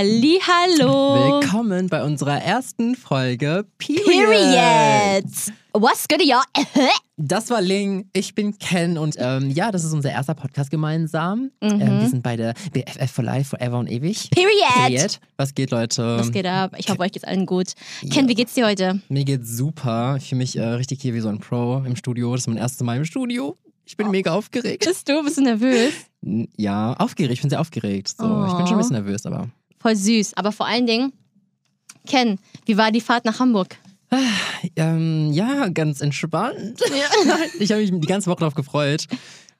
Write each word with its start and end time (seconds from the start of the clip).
Halli, 0.00 0.40
hallo. 0.40 1.42
Willkommen 1.42 1.90
bei 1.90 2.02
unserer 2.02 2.40
ersten 2.42 2.96
Folge 2.96 3.66
Period. 3.76 4.06
Period. 4.06 5.24
What's 5.74 6.08
good, 6.08 6.22
y'all? 6.22 6.40
Das 7.18 7.50
war 7.50 7.60
Ling, 7.60 8.08
ich 8.14 8.34
bin 8.34 8.58
Ken 8.58 8.96
und 8.96 9.16
ähm, 9.18 9.50
ja, 9.50 9.70
das 9.70 9.84
ist 9.84 9.92
unser 9.92 10.10
erster 10.10 10.32
Podcast 10.32 10.70
gemeinsam. 10.70 11.50
Mhm. 11.62 11.80
Ähm, 11.82 12.00
wir 12.00 12.08
sind 12.08 12.22
beide 12.22 12.54
BFF 12.72 13.10
for 13.10 13.22
Life, 13.22 13.50
Forever 13.50 13.78
und 13.78 13.90
ewig. 13.90 14.30
Period. 14.30 14.86
Period. 14.86 15.20
Was 15.36 15.54
geht, 15.54 15.70
Leute? 15.70 16.16
Was 16.18 16.32
geht 16.32 16.46
ab? 16.46 16.74
Ich 16.78 16.88
hoffe, 16.88 17.00
euch 17.00 17.12
geht's 17.12 17.26
allen 17.26 17.44
gut. 17.44 17.74
Ken, 18.10 18.26
wie 18.26 18.34
geht's 18.34 18.54
dir 18.54 18.66
heute? 18.66 19.02
Mir 19.10 19.26
geht's 19.26 19.54
super. 19.54 20.16
Ich 20.16 20.30
fühle 20.30 20.38
mich 20.38 20.56
äh, 20.56 20.64
richtig 20.64 21.02
hier 21.02 21.12
wie 21.12 21.20
so 21.20 21.28
ein 21.28 21.40
Pro 21.40 21.82
im 21.84 21.94
Studio. 21.94 22.32
Das 22.32 22.44
ist 22.44 22.46
mein 22.46 22.56
erstes 22.56 22.82
Mal 22.82 22.96
im 22.96 23.04
Studio. 23.04 23.58
Ich 23.84 23.98
bin 23.98 24.10
mega 24.10 24.32
aufgeregt. 24.32 24.82
Bist 24.86 25.06
du? 25.10 25.22
Bist 25.22 25.36
du 25.36 25.42
nervös? 25.42 25.92
Ja, 26.56 26.94
aufgeregt. 26.94 27.34
Ich 27.34 27.40
bin 27.42 27.50
sehr 27.50 27.60
aufgeregt. 27.60 28.08
So, 28.08 28.46
Ich 28.46 28.56
bin 28.56 28.66
schon 28.66 28.76
ein 28.76 28.78
bisschen 28.78 28.96
nervös, 28.96 29.26
aber 29.26 29.48
Voll 29.80 29.96
süß. 29.96 30.34
Aber 30.36 30.52
vor 30.52 30.66
allen 30.66 30.86
Dingen, 30.86 31.12
Ken, 32.06 32.38
wie 32.66 32.76
war 32.76 32.92
die 32.92 33.00
Fahrt 33.00 33.24
nach 33.24 33.40
Hamburg? 33.40 33.76
Ähm, 34.76 35.32
ja, 35.32 35.68
ganz 35.68 36.00
entspannt. 36.00 36.82
ich 37.58 37.70
habe 37.70 37.80
mich 37.80 37.90
die 37.90 38.06
ganze 38.06 38.28
Woche 38.28 38.40
darauf 38.40 38.54
gefreut, 38.54 39.06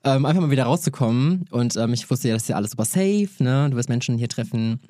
ähm, 0.05 0.25
einfach 0.27 0.43
mal 0.43 0.51
wieder 0.51 0.65
rauszukommen. 0.65 1.47
Und 1.51 1.77
ähm, 1.77 1.93
ich 1.93 2.11
wusste 2.11 2.29
ja, 2.29 2.35
das 2.35 2.43
ist 2.43 2.49
ja 2.49 2.57
alles 2.57 2.73
super 2.73 2.85
safe, 2.85 3.31
ne? 3.39 3.69
Du 3.71 3.77
wirst 3.77 3.89
Menschen 3.89 4.19
hier 4.19 4.29
treffen. 4.29 4.81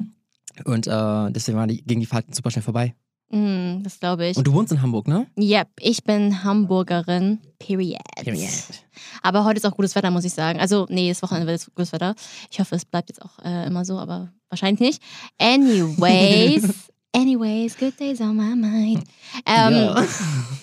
Und 0.65 0.87
äh, 0.87 1.31
deswegen 1.31 1.59
war 1.59 1.67
die, 1.67 1.83
ging 1.83 2.01
die 2.01 2.07
Fahrt 2.07 2.35
super 2.35 2.51
schnell 2.51 2.63
vorbei. 2.63 2.95
Hm, 3.31 3.83
das 3.85 4.01
glaube 4.01 4.27
ich. 4.27 4.37
Und 4.37 4.47
du 4.47 4.53
wohnst 4.53 4.73
in 4.73 4.83
Hamburg, 4.83 5.07
ne? 5.07 5.27
Yep, 5.39 5.69
ich 5.79 6.03
bin 6.03 6.43
Hamburgerin. 6.43 7.39
Period. 7.59 8.01
Aber 9.23 9.45
heute 9.45 9.59
ist 9.59 9.67
auch 9.67 9.77
gutes 9.77 9.95
Wetter, 9.95 10.11
muss 10.11 10.25
ich 10.25 10.33
sagen. 10.33 10.59
Also, 10.59 10.87
nee, 10.89 11.09
das 11.09 11.23
Wochenende 11.23 11.47
wird 11.47 11.61
jetzt 11.61 11.75
gutes 11.75 11.93
Wetter. 11.93 12.15
Ich 12.51 12.59
hoffe, 12.59 12.75
es 12.75 12.85
bleibt 12.85 13.11
jetzt 13.11 13.23
auch 13.23 13.39
äh, 13.45 13.67
immer 13.67 13.85
so, 13.85 13.99
aber 13.99 14.33
wahrscheinlich 14.51 14.81
nicht. 14.81 15.03
Anyways, 15.39 16.69
anyways, 17.15 17.77
good 17.77 17.99
days 17.99 18.21
on 18.21 18.37
my 18.37 18.55
mind. 18.55 19.05
Ähm, 19.47 19.73
ja. 19.73 20.07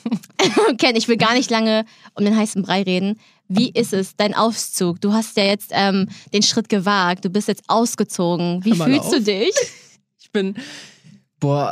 Ken, 0.77 0.95
ich 0.95 1.07
will 1.07 1.17
gar 1.17 1.33
nicht 1.33 1.49
lange 1.49 1.85
um 2.13 2.23
den 2.25 2.35
heißen 2.35 2.61
Brei 2.61 2.83
reden. 2.83 3.19
Wie 3.47 3.69
ist 3.69 3.93
es, 3.93 4.15
dein 4.15 4.33
Auszug? 4.33 4.99
Du 5.01 5.13
hast 5.13 5.37
ja 5.37 5.45
jetzt 5.45 5.71
ähm, 5.71 6.09
den 6.33 6.43
Schritt 6.43 6.69
gewagt, 6.69 7.25
du 7.25 7.29
bist 7.29 7.47
jetzt 7.47 7.63
ausgezogen. 7.67 8.63
Wie 8.63 8.75
fühlst 8.75 9.11
du 9.11 9.17
auf. 9.17 9.23
dich? 9.23 9.55
Ich 10.19 10.33
bin, 10.33 10.55
boah, 11.39 11.71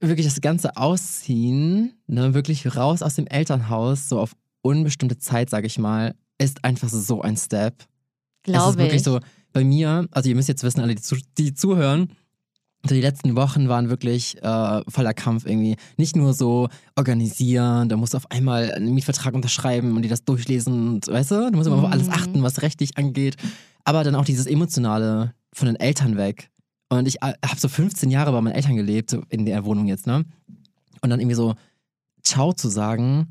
wirklich 0.00 0.26
das 0.26 0.42
ganze 0.42 0.76
Ausziehen, 0.76 1.94
ne, 2.06 2.34
wirklich 2.34 2.76
raus 2.76 3.00
aus 3.00 3.14
dem 3.14 3.26
Elternhaus, 3.26 4.10
so 4.10 4.20
auf 4.20 4.32
unbestimmte 4.60 5.16
Zeit, 5.16 5.48
sage 5.48 5.66
ich 5.66 5.78
mal, 5.78 6.14
ist 6.36 6.62
einfach 6.62 6.90
so 6.90 7.22
ein 7.22 7.38
Step. 7.38 7.74
es 7.80 7.86
ist 7.86 8.52
Glaube 8.52 8.78
wirklich 8.78 8.96
ich. 8.96 9.02
so, 9.02 9.20
bei 9.56 9.64
mir, 9.64 10.06
also 10.10 10.28
ihr 10.28 10.34
müsst 10.36 10.48
jetzt 10.48 10.64
wissen, 10.64 10.80
alle, 10.80 10.94
die, 10.94 11.00
zu, 11.00 11.16
die 11.38 11.54
zuhören, 11.54 12.12
die 12.90 13.00
letzten 13.00 13.36
Wochen 13.36 13.70
waren 13.70 13.88
wirklich 13.88 14.36
äh, 14.42 14.82
voller 14.86 15.14
Kampf 15.14 15.46
irgendwie. 15.46 15.76
Nicht 15.96 16.14
nur 16.14 16.34
so 16.34 16.68
organisieren, 16.94 17.88
da 17.88 17.96
musst 17.96 18.12
du 18.12 18.18
auf 18.18 18.30
einmal 18.30 18.70
einen 18.72 18.92
Mietvertrag 18.92 19.32
unterschreiben 19.32 19.96
und 19.96 20.02
dir 20.02 20.10
das 20.10 20.24
durchlesen, 20.24 20.88
und, 20.88 21.08
weißt 21.08 21.30
du? 21.30 21.50
Du 21.50 21.56
musst 21.56 21.68
immer 21.68 21.78
auf 21.78 21.90
alles 21.90 22.08
Mhm. 22.08 22.12
achten, 22.12 22.42
was 22.42 22.60
rechtlich 22.60 22.98
angeht. 22.98 23.36
Aber 23.84 24.04
dann 24.04 24.14
auch 24.14 24.26
dieses 24.26 24.44
Emotionale 24.44 25.32
von 25.54 25.68
den 25.68 25.76
Eltern 25.76 26.18
weg. 26.18 26.50
Und 26.90 27.08
ich 27.08 27.16
habe 27.22 27.58
so 27.58 27.68
15 27.68 28.10
Jahre 28.10 28.32
bei 28.32 28.42
meinen 28.42 28.54
Eltern 28.56 28.76
gelebt, 28.76 29.08
so 29.08 29.22
in 29.30 29.46
der 29.46 29.64
Wohnung 29.64 29.86
jetzt, 29.86 30.06
ne? 30.06 30.26
Und 31.00 31.08
dann 31.08 31.18
irgendwie 31.18 31.34
so 31.34 31.54
Ciao 32.22 32.52
zu 32.52 32.68
sagen. 32.68 33.30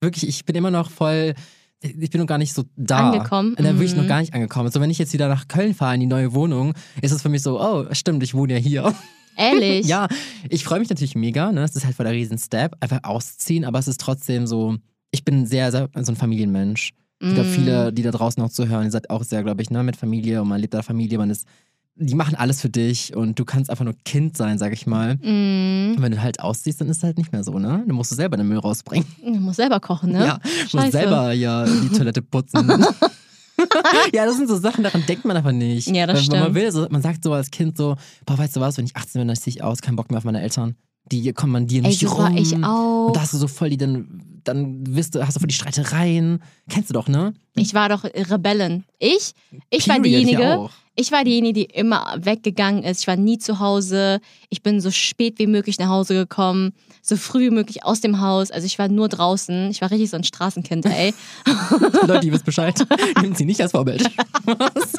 Wirklich, 0.00 0.28
ich 0.28 0.44
bin 0.44 0.56
immer 0.56 0.72
noch 0.72 0.90
voll, 0.90 1.34
ich 1.82 2.10
bin 2.10 2.20
noch 2.20 2.26
gar 2.26 2.38
nicht 2.38 2.54
so 2.54 2.64
da. 2.76 3.10
Angekommen, 3.10 3.54
Und 3.54 3.64
da 3.64 3.72
bin 3.72 3.82
ich 3.82 3.94
mhm. 3.94 4.02
noch 4.02 4.08
gar 4.08 4.20
nicht 4.20 4.34
angekommen. 4.34 4.70
So, 4.70 4.80
wenn 4.80 4.90
ich 4.90 4.98
jetzt 4.98 5.12
wieder 5.12 5.28
nach 5.28 5.48
Köln 5.48 5.74
fahre 5.74 5.94
in 5.94 6.00
die 6.00 6.06
neue 6.06 6.32
Wohnung, 6.34 6.74
ist 7.02 7.12
es 7.12 7.22
für 7.22 7.28
mich 7.28 7.42
so, 7.42 7.60
oh, 7.60 7.86
stimmt, 7.92 8.22
ich 8.22 8.34
wohne 8.34 8.54
ja 8.54 8.58
hier. 8.58 8.94
Ehrlich? 9.36 9.86
Ja, 9.86 10.08
ich 10.48 10.64
freue 10.64 10.78
mich 10.80 10.88
natürlich 10.88 11.14
mega, 11.14 11.52
ne? 11.52 11.62
Es 11.62 11.76
ist 11.76 11.84
halt 11.84 11.94
voll 11.94 12.04
der 12.04 12.14
Riesen-Step, 12.14 12.76
einfach 12.80 13.00
ausziehen, 13.04 13.64
aber 13.64 13.78
es 13.78 13.88
ist 13.88 14.00
trotzdem 14.00 14.46
so, 14.46 14.76
ich 15.10 15.24
bin 15.24 15.46
sehr, 15.46 15.70
sehr 15.70 15.88
so 15.94 16.12
ein 16.12 16.16
Familienmensch. 16.16 16.92
Ich 17.20 17.34
glaube, 17.34 17.48
Mm. 17.48 17.52
viele, 17.52 17.92
die 17.94 18.02
da 18.02 18.10
draußen 18.10 18.42
noch 18.42 18.50
zuhören, 18.50 18.84
ihr 18.84 18.90
seid 18.90 19.08
auch 19.08 19.24
sehr, 19.24 19.42
glaube 19.42 19.62
ich, 19.62 19.70
ne, 19.70 19.82
mit 19.82 19.96
Familie 19.96 20.42
und 20.42 20.48
man 20.48 20.60
lebt 20.60 20.74
der 20.74 20.82
Familie, 20.82 21.16
man 21.16 21.30
ist, 21.30 21.46
die 21.98 22.14
machen 22.14 22.34
alles 22.34 22.60
für 22.60 22.68
dich 22.68 23.16
und 23.16 23.38
du 23.38 23.44
kannst 23.44 23.70
einfach 23.70 23.84
nur 23.84 23.94
Kind 24.04 24.36
sein, 24.36 24.58
sag 24.58 24.72
ich 24.72 24.86
mal. 24.86 25.16
Mm. 25.16 25.96
Und 25.96 26.02
wenn 26.02 26.12
du 26.12 26.20
halt 26.20 26.40
ausziehst, 26.40 26.80
dann 26.80 26.88
ist 26.88 26.98
es 26.98 27.02
halt 27.02 27.16
nicht 27.16 27.32
mehr 27.32 27.42
so, 27.42 27.58
ne? 27.58 27.84
Du 27.86 27.94
musst 27.94 28.14
selber 28.14 28.36
den 28.36 28.48
Müll 28.48 28.58
rausbringen. 28.58 29.06
Du 29.24 29.40
musst 29.40 29.56
selber 29.56 29.80
kochen, 29.80 30.12
ne? 30.12 30.26
Ja, 30.26 30.38
du 30.70 30.76
musst 30.76 30.92
selber 30.92 31.32
ja 31.32 31.64
die 31.64 31.88
Toilette 31.88 32.20
putzen. 32.20 32.68
ja, 34.12 34.26
das 34.26 34.36
sind 34.36 34.48
so 34.48 34.58
Sachen, 34.58 34.84
daran 34.84 35.04
denkt 35.06 35.24
man 35.24 35.36
einfach 35.36 35.52
nicht. 35.52 35.88
Ja, 35.88 36.06
das 36.06 36.28
Weil, 36.28 36.28
weil 36.28 36.40
man 36.40 36.50
stimmt. 36.50 36.54
will, 36.54 36.72
so, 36.72 36.86
man 36.90 37.02
sagt 37.02 37.24
so 37.24 37.32
als 37.32 37.50
Kind 37.50 37.78
so, 37.78 37.96
boah, 38.26 38.36
weißt 38.36 38.56
du 38.56 38.60
was, 38.60 38.76
wenn 38.76 38.84
ich 38.84 38.94
18 38.94 39.20
bin, 39.20 39.28
dann 39.28 39.36
ziehe 39.36 39.56
ich 39.56 39.62
aus, 39.62 39.80
kein 39.80 39.96
Bock 39.96 40.10
mehr 40.10 40.18
auf 40.18 40.24
meine 40.24 40.42
Eltern. 40.42 40.76
Die 41.10 41.32
kommandieren 41.32 41.86
mich 41.86 42.04
rum. 42.04 42.18
war 42.18 42.36
ich 42.36 42.52
auch. 42.64 43.06
Und 43.06 43.16
da 43.16 43.20
hast 43.22 43.32
du 43.32 43.38
so 43.38 43.48
voll 43.48 43.70
die, 43.70 43.76
dann, 43.76 44.40
dann 44.44 44.94
wirst 44.94 45.14
du, 45.14 45.24
hast 45.24 45.36
du 45.36 45.40
voll 45.40 45.46
die 45.46 45.54
Streitereien. 45.54 46.42
Kennst 46.68 46.90
du 46.90 46.94
doch, 46.94 47.08
ne? 47.08 47.32
Ich 47.54 47.74
war 47.74 47.88
doch 47.88 48.04
Rebellin. 48.04 48.84
Ich, 48.98 49.32
ich 49.70 49.88
war 49.88 50.00
Period, 50.00 50.22
diejenige, 50.22 50.42
Ich 50.42 50.48
auch. 50.48 50.70
Ich 50.96 51.12
war 51.12 51.22
diejenige, 51.24 51.52
die 51.52 51.64
immer 51.66 52.16
weggegangen 52.18 52.82
ist. 52.82 53.00
Ich 53.02 53.06
war 53.06 53.16
nie 53.16 53.38
zu 53.38 53.58
Hause. 53.60 54.20
Ich 54.48 54.62
bin 54.62 54.80
so 54.80 54.90
spät 54.90 55.38
wie 55.38 55.46
möglich 55.46 55.78
nach 55.78 55.88
Hause 55.88 56.14
gekommen, 56.14 56.72
so 57.02 57.16
früh 57.16 57.46
wie 57.46 57.50
möglich 57.50 57.84
aus 57.84 58.00
dem 58.00 58.20
Haus. 58.20 58.50
Also 58.50 58.66
ich 58.66 58.78
war 58.78 58.88
nur 58.88 59.08
draußen. 59.08 59.70
Ich 59.70 59.80
war 59.82 59.90
richtig 59.90 60.10
so 60.10 60.16
ein 60.16 60.24
Straßenkind, 60.24 60.86
ey. 60.86 61.14
Leute, 62.06 62.26
ihr 62.26 62.32
wisst 62.32 62.44
Bescheid. 62.46 62.74
Nehmt 63.22 63.36
sie 63.36 63.44
nicht 63.44 63.60
als 63.60 63.72
Vorbild. 63.72 64.02
Was? 64.46 64.92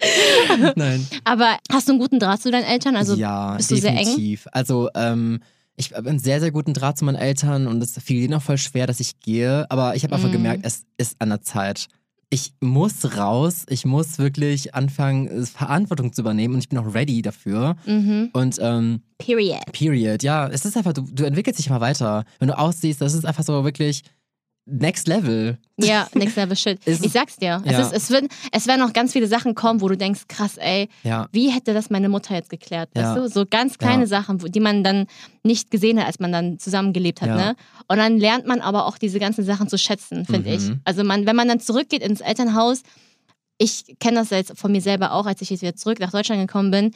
Nein. 0.76 1.06
Aber 1.24 1.56
hast 1.70 1.88
du 1.88 1.92
einen 1.92 2.00
guten 2.00 2.18
Draht 2.18 2.42
zu 2.42 2.50
deinen 2.50 2.64
Eltern? 2.64 2.96
Also 2.96 3.14
ja, 3.14 3.56
bist 3.56 3.70
du 3.70 3.76
sehr 3.76 3.90
eng? 3.90 3.98
definitiv. 3.98 4.46
Also, 4.52 4.88
ähm, 4.94 5.40
ich 5.76 5.92
habe 5.94 6.08
einen 6.10 6.18
sehr, 6.18 6.38
sehr 6.40 6.50
guten 6.50 6.74
Draht 6.74 6.98
zu 6.98 7.04
meinen 7.04 7.16
Eltern 7.16 7.66
und 7.66 7.82
es 7.82 7.98
fiel 8.02 8.22
ihnen 8.22 8.34
auch 8.34 8.42
voll 8.42 8.58
schwer, 8.58 8.86
dass 8.86 9.00
ich 9.00 9.20
gehe. 9.20 9.66
Aber 9.70 9.96
ich 9.96 10.04
habe 10.04 10.14
einfach 10.14 10.28
Mhm. 10.28 10.32
gemerkt, 10.32 10.60
es 10.66 10.84
ist 10.98 11.16
an 11.18 11.30
der 11.30 11.40
Zeit. 11.42 11.88
Ich 12.34 12.54
muss 12.60 13.18
raus, 13.18 13.66
ich 13.68 13.84
muss 13.84 14.18
wirklich 14.18 14.74
anfangen, 14.74 15.26
es- 15.28 15.50
Verantwortung 15.50 16.14
zu 16.14 16.22
übernehmen 16.22 16.54
und 16.54 16.60
ich 16.60 16.68
bin 16.70 16.78
auch 16.78 16.94
ready 16.94 17.20
dafür. 17.20 17.76
Mhm. 17.84 18.30
Und 18.32 18.56
ähm, 18.58 19.02
Period. 19.18 19.60
period, 19.72 20.22
ja, 20.22 20.48
es 20.48 20.64
ist 20.64 20.74
einfach, 20.78 20.94
du, 20.94 21.02
du 21.02 21.24
entwickelst 21.24 21.58
dich 21.58 21.66
immer 21.66 21.82
weiter. 21.82 22.24
Wenn 22.38 22.48
du 22.48 22.58
aussiehst, 22.58 23.02
das 23.02 23.12
ist 23.12 23.26
einfach 23.26 23.44
so 23.44 23.64
wirklich 23.64 24.02
next 24.64 25.08
level. 25.08 25.58
Ja, 25.76 26.08
next 26.14 26.36
level 26.36 26.56
shit. 26.56 26.78
Ich 26.86 27.10
sag's 27.12 27.36
dir. 27.36 27.60
Es, 27.64 27.72
Ja. 27.72 27.80
ist, 27.80 27.92
es, 27.92 28.10
wird, 28.10 28.26
es 28.52 28.66
werden 28.66 28.80
noch 28.80 28.92
ganz 28.92 29.12
viele 29.12 29.26
Sachen 29.26 29.54
kommen, 29.54 29.80
wo 29.80 29.88
du 29.88 29.96
denkst, 29.96 30.22
krass, 30.28 30.56
ey, 30.56 30.88
Ja, 31.02 31.28
wie 31.32 31.50
hätte 31.50 31.74
das 31.74 31.90
meine 31.90 32.08
Mutter 32.08 32.34
jetzt 32.34 32.48
geklärt? 32.50 32.90
Ja. 32.96 33.14
Weißt 33.14 33.16
du? 33.18 33.28
So 33.28 33.44
ganz 33.48 33.78
kleine. 33.78 34.06
Sachen, 34.06 34.38
die 34.38 34.60
man 34.60 34.84
dann 34.84 35.06
nicht 35.42 35.70
gesehen 35.70 35.98
hat, 35.98 36.06
als 36.06 36.20
man 36.20 36.30
dann 36.32 36.58
zusammengelebt 36.58 37.20
hat. 37.22 37.30
Ne? 37.30 37.56
Und 37.88 37.96
dann 37.98 38.18
lernt 38.18 38.46
man 38.46 38.60
aber 38.60 38.86
auch 38.86 38.98
diese 38.98 39.18
ganzen 39.18 39.44
Sachen 39.44 39.68
zu 39.68 39.78
schätzen, 39.78 40.24
finde 40.26 40.50
Mhm. 40.50 40.54
ich. 40.56 40.70
Also 40.84 41.02
man, 41.04 41.26
wenn 41.26 41.34
man 41.36 41.48
dann 41.48 41.58
zurückgeht 41.60 42.02
ins 42.02 42.20
Elternhaus, 42.20 42.82
ich 43.58 43.96
kenne 44.00 44.16
das 44.20 44.30
jetzt 44.30 44.58
von 44.58 44.72
mir 44.72 44.80
selber 44.80 45.12
auch, 45.12 45.26
als 45.26 45.40
ich 45.42 45.50
jetzt 45.50 45.62
wieder 45.62 45.76
zurück 45.76 46.00
nach 46.00 46.10
Deutschland 46.10 46.40
gekommen 46.40 46.70
bin. 46.70 46.90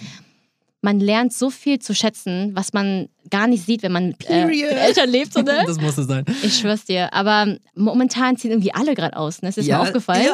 Man 0.86 1.00
lernt 1.00 1.32
so 1.32 1.50
viel 1.50 1.80
zu 1.80 1.96
schätzen, 1.96 2.52
was 2.54 2.72
man 2.72 3.08
gar 3.28 3.48
nicht 3.48 3.66
sieht, 3.66 3.82
wenn 3.82 3.90
man 3.90 4.14
äh, 4.28 4.48
Eltern 4.86 5.10
lebt. 5.10 5.32
So, 5.32 5.40
ne? 5.40 5.62
das 5.66 5.80
muss 5.80 5.98
es 5.98 6.06
sein. 6.06 6.24
Ich 6.44 6.58
schwör's 6.58 6.84
dir. 6.84 7.12
Aber 7.12 7.56
momentan 7.74 8.36
ziehen 8.36 8.52
irgendwie 8.52 8.72
alle 8.72 8.94
gerade 8.94 9.16
aus. 9.16 9.42
Ne? 9.42 9.48
Ist 9.48 9.56
dir 9.56 9.62
das 9.62 9.66
ja, 9.68 9.78
mal 9.78 9.86
aufgefallen? 9.88 10.26
Ja, 10.26 10.32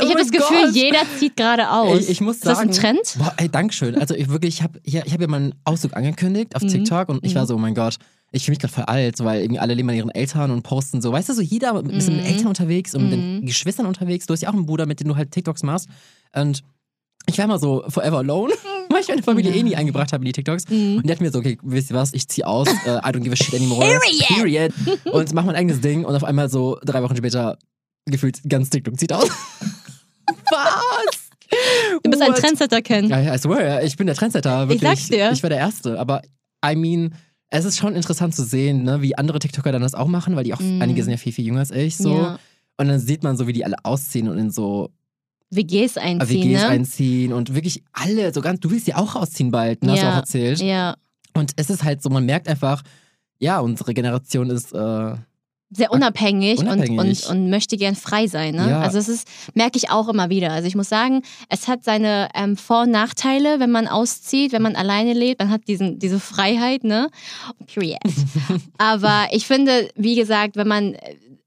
ich 0.00 0.06
oh 0.06 0.08
habe 0.08 0.18
das 0.18 0.30
Gefühl, 0.30 0.64
Gott. 0.64 0.74
jeder 0.74 1.00
zieht 1.18 1.36
gerade 1.36 1.70
aus. 1.70 2.06
Ey, 2.06 2.12
ich 2.12 2.20
muss 2.22 2.36
ist 2.36 2.46
das 2.46 2.58
ein 2.60 2.72
sagen- 2.72 2.96
Trend? 2.96 3.14
Boah, 3.18 3.34
ey, 3.36 3.50
Dankeschön. 3.50 3.94
Also 3.96 4.14
ich 4.14 4.30
wirklich, 4.30 4.54
ich 4.54 4.62
habe 4.62 4.80
ja, 4.86 5.02
ich 5.04 5.12
hab 5.12 5.20
ja 5.20 5.26
meinen 5.28 5.54
Auszug 5.64 5.94
angekündigt 5.94 6.56
auf 6.56 6.62
Mhm. 6.62 6.68
TikTok 6.68 7.10
und 7.10 7.22
ich 7.22 7.34
war 7.34 7.42
Mhm. 7.42 7.46
so, 7.48 7.54
oh 7.56 7.58
mein 7.58 7.74
Gott, 7.74 7.96
ich 8.32 8.44
fühle 8.46 8.52
mich 8.52 8.60
gerade 8.60 8.72
voll 8.72 8.84
alt, 8.84 9.22
weil 9.22 9.42
irgendwie 9.42 9.60
alle 9.60 9.74
leben 9.74 9.90
an 9.90 9.96
ihren 9.96 10.10
Eltern 10.10 10.50
und 10.50 10.62
posten 10.62 11.02
so, 11.02 11.12
weißt 11.12 11.28
du, 11.28 11.34
so 11.34 11.42
jeder 11.42 11.74
ist 11.76 11.84
mit 11.84 12.06
den 12.06 12.20
Mhm. 12.20 12.24
Eltern 12.26 12.46
unterwegs 12.46 12.94
und 12.94 13.10
mit 13.10 13.18
Mhm. 13.18 13.40
den 13.40 13.46
Geschwistern 13.46 13.84
unterwegs. 13.84 14.24
Du 14.24 14.32
hast 14.32 14.40
ja 14.40 14.48
auch 14.48 14.54
einen 14.54 14.64
Bruder, 14.64 14.86
mit 14.86 15.00
dem 15.00 15.08
du 15.08 15.16
halt 15.16 15.30
TikToks 15.30 15.62
machst. 15.62 15.88
Und 16.34 16.62
ich 17.26 17.38
war 17.38 17.44
immer 17.44 17.58
so 17.58 17.84
forever 17.88 18.18
alone, 18.18 18.52
weil 18.90 19.00
ich 19.00 19.08
meine 19.08 19.22
Familie 19.22 19.52
eh 19.54 19.62
nie 19.62 19.76
eingebracht 19.76 20.12
habe 20.12 20.22
in 20.22 20.26
die 20.26 20.32
TikToks. 20.32 20.68
Mhm. 20.68 20.96
Und 20.98 21.06
die 21.06 21.12
hat 21.12 21.20
mir 21.20 21.30
so, 21.30 21.38
okay, 21.38 21.58
wisst 21.62 21.90
ihr 21.90 21.96
was, 21.96 22.12
ich 22.12 22.26
zieh 22.28 22.44
aus, 22.44 22.68
äh, 22.86 22.96
I 22.98 23.10
don't 23.12 23.20
give 23.20 23.32
a 23.32 23.36
shit 23.36 23.54
anymore. 23.54 23.80
Period. 23.80 24.72
Period. 24.72 24.72
Und 25.12 25.32
mach 25.32 25.44
mein 25.44 25.54
eigenes 25.56 25.80
Ding 25.80 26.04
und 26.04 26.14
auf 26.14 26.24
einmal 26.24 26.48
so 26.48 26.78
drei 26.84 27.02
Wochen 27.02 27.16
später 27.16 27.58
gefühlt 28.06 28.40
ganz 28.48 28.70
TikTok 28.70 28.98
zieht 28.98 29.12
aus. 29.12 29.28
was? 30.50 31.30
Du 32.02 32.10
bist 32.10 32.22
ein 32.22 32.30
What? 32.30 32.38
Trendsetter, 32.38 32.80
Ken. 32.82 33.08
Ja, 33.08 33.34
I 33.34 33.38
swear, 33.38 33.82
ich 33.82 33.96
bin 33.96 34.06
der 34.06 34.16
Trendsetter. 34.16 34.68
Wirklich. 34.68 34.80
sag's 34.88 35.08
dir. 35.08 35.30
Ich 35.32 35.42
war 35.42 35.50
der 35.50 35.58
Erste. 35.58 35.98
Aber 35.98 36.22
I 36.64 36.76
mean, 36.76 37.14
es 37.48 37.64
ist 37.64 37.78
schon 37.78 37.94
interessant 37.96 38.34
zu 38.34 38.44
sehen, 38.44 38.84
ne, 38.84 39.02
wie 39.02 39.16
andere 39.16 39.38
TikToker 39.40 39.72
dann 39.72 39.82
das 39.82 39.94
auch 39.94 40.06
machen, 40.06 40.36
weil 40.36 40.44
die 40.44 40.54
auch, 40.54 40.60
Mm. 40.60 40.80
einige 40.82 41.02
sind 41.02 41.10
ja 41.10 41.16
viel, 41.16 41.32
viel 41.32 41.44
jünger 41.44 41.60
als 41.60 41.72
ich. 41.72 41.96
So. 41.96 42.14
Ja. 42.14 42.38
Und 42.76 42.88
dann 42.88 43.00
sieht 43.00 43.22
man 43.24 43.36
so, 43.36 43.46
wie 43.48 43.52
die 43.52 43.64
alle 43.64 43.76
ausziehen 43.84 44.28
und 44.28 44.38
in 44.38 44.50
so 44.50 44.90
WGs 45.50 45.96
einziehen, 45.98 46.48
WGs 46.50 46.62
ne? 46.62 46.68
einziehen 46.68 47.32
und 47.32 47.54
wirklich 47.54 47.82
alle, 47.92 48.32
so 48.32 48.40
ganz, 48.40 48.60
du 48.60 48.70
willst 48.70 48.86
ja 48.86 48.96
auch 48.96 49.16
ausziehen 49.16 49.50
bald, 49.50 49.82
ne, 49.82 49.92
hast 49.92 49.98
du 50.00 50.04
Ja. 50.06 50.12
auch 50.12 50.16
erzählt. 50.16 50.60
Ja. 50.60 50.96
Und 51.34 51.52
es 51.56 51.70
ist 51.70 51.82
halt 51.84 52.02
so, 52.02 52.08
man 52.10 52.24
merkt 52.24 52.48
einfach, 52.48 52.82
ja, 53.38 53.60
unsere 53.60 53.94
Generation 53.94 54.50
ist 54.50 54.72
äh, 54.72 55.14
sehr 55.72 55.92
unabhängig, 55.92 56.58
unabhängig. 56.58 56.98
Und, 56.98 57.08
und, 57.08 57.26
und 57.30 57.50
möchte 57.50 57.76
gern 57.76 57.94
frei 57.94 58.26
sein. 58.26 58.56
Ne? 58.56 58.70
Ja. 58.70 58.80
Also 58.80 58.98
das 58.98 59.08
ist, 59.08 59.28
merke 59.54 59.78
ich 59.78 59.90
auch 59.90 60.08
immer 60.08 60.28
wieder. 60.28 60.50
Also 60.50 60.66
ich 60.66 60.74
muss 60.74 60.88
sagen, 60.88 61.22
es 61.48 61.68
hat 61.68 61.84
seine 61.84 62.28
ähm, 62.34 62.56
Vor- 62.56 62.82
und 62.82 62.90
Nachteile, 62.90 63.60
wenn 63.60 63.70
man 63.70 63.86
auszieht, 63.86 64.52
wenn 64.52 64.62
man 64.62 64.74
alleine 64.74 65.12
lebt, 65.12 65.40
man 65.40 65.50
hat 65.50 65.68
diesen, 65.68 65.98
diese 66.00 66.18
Freiheit, 66.18 66.82
ne? 66.82 67.08
Period. 67.72 67.98
Aber 68.78 69.28
ich 69.30 69.46
finde, 69.46 69.88
wie 69.94 70.16
gesagt, 70.16 70.56
wenn 70.56 70.66
man 70.66 70.94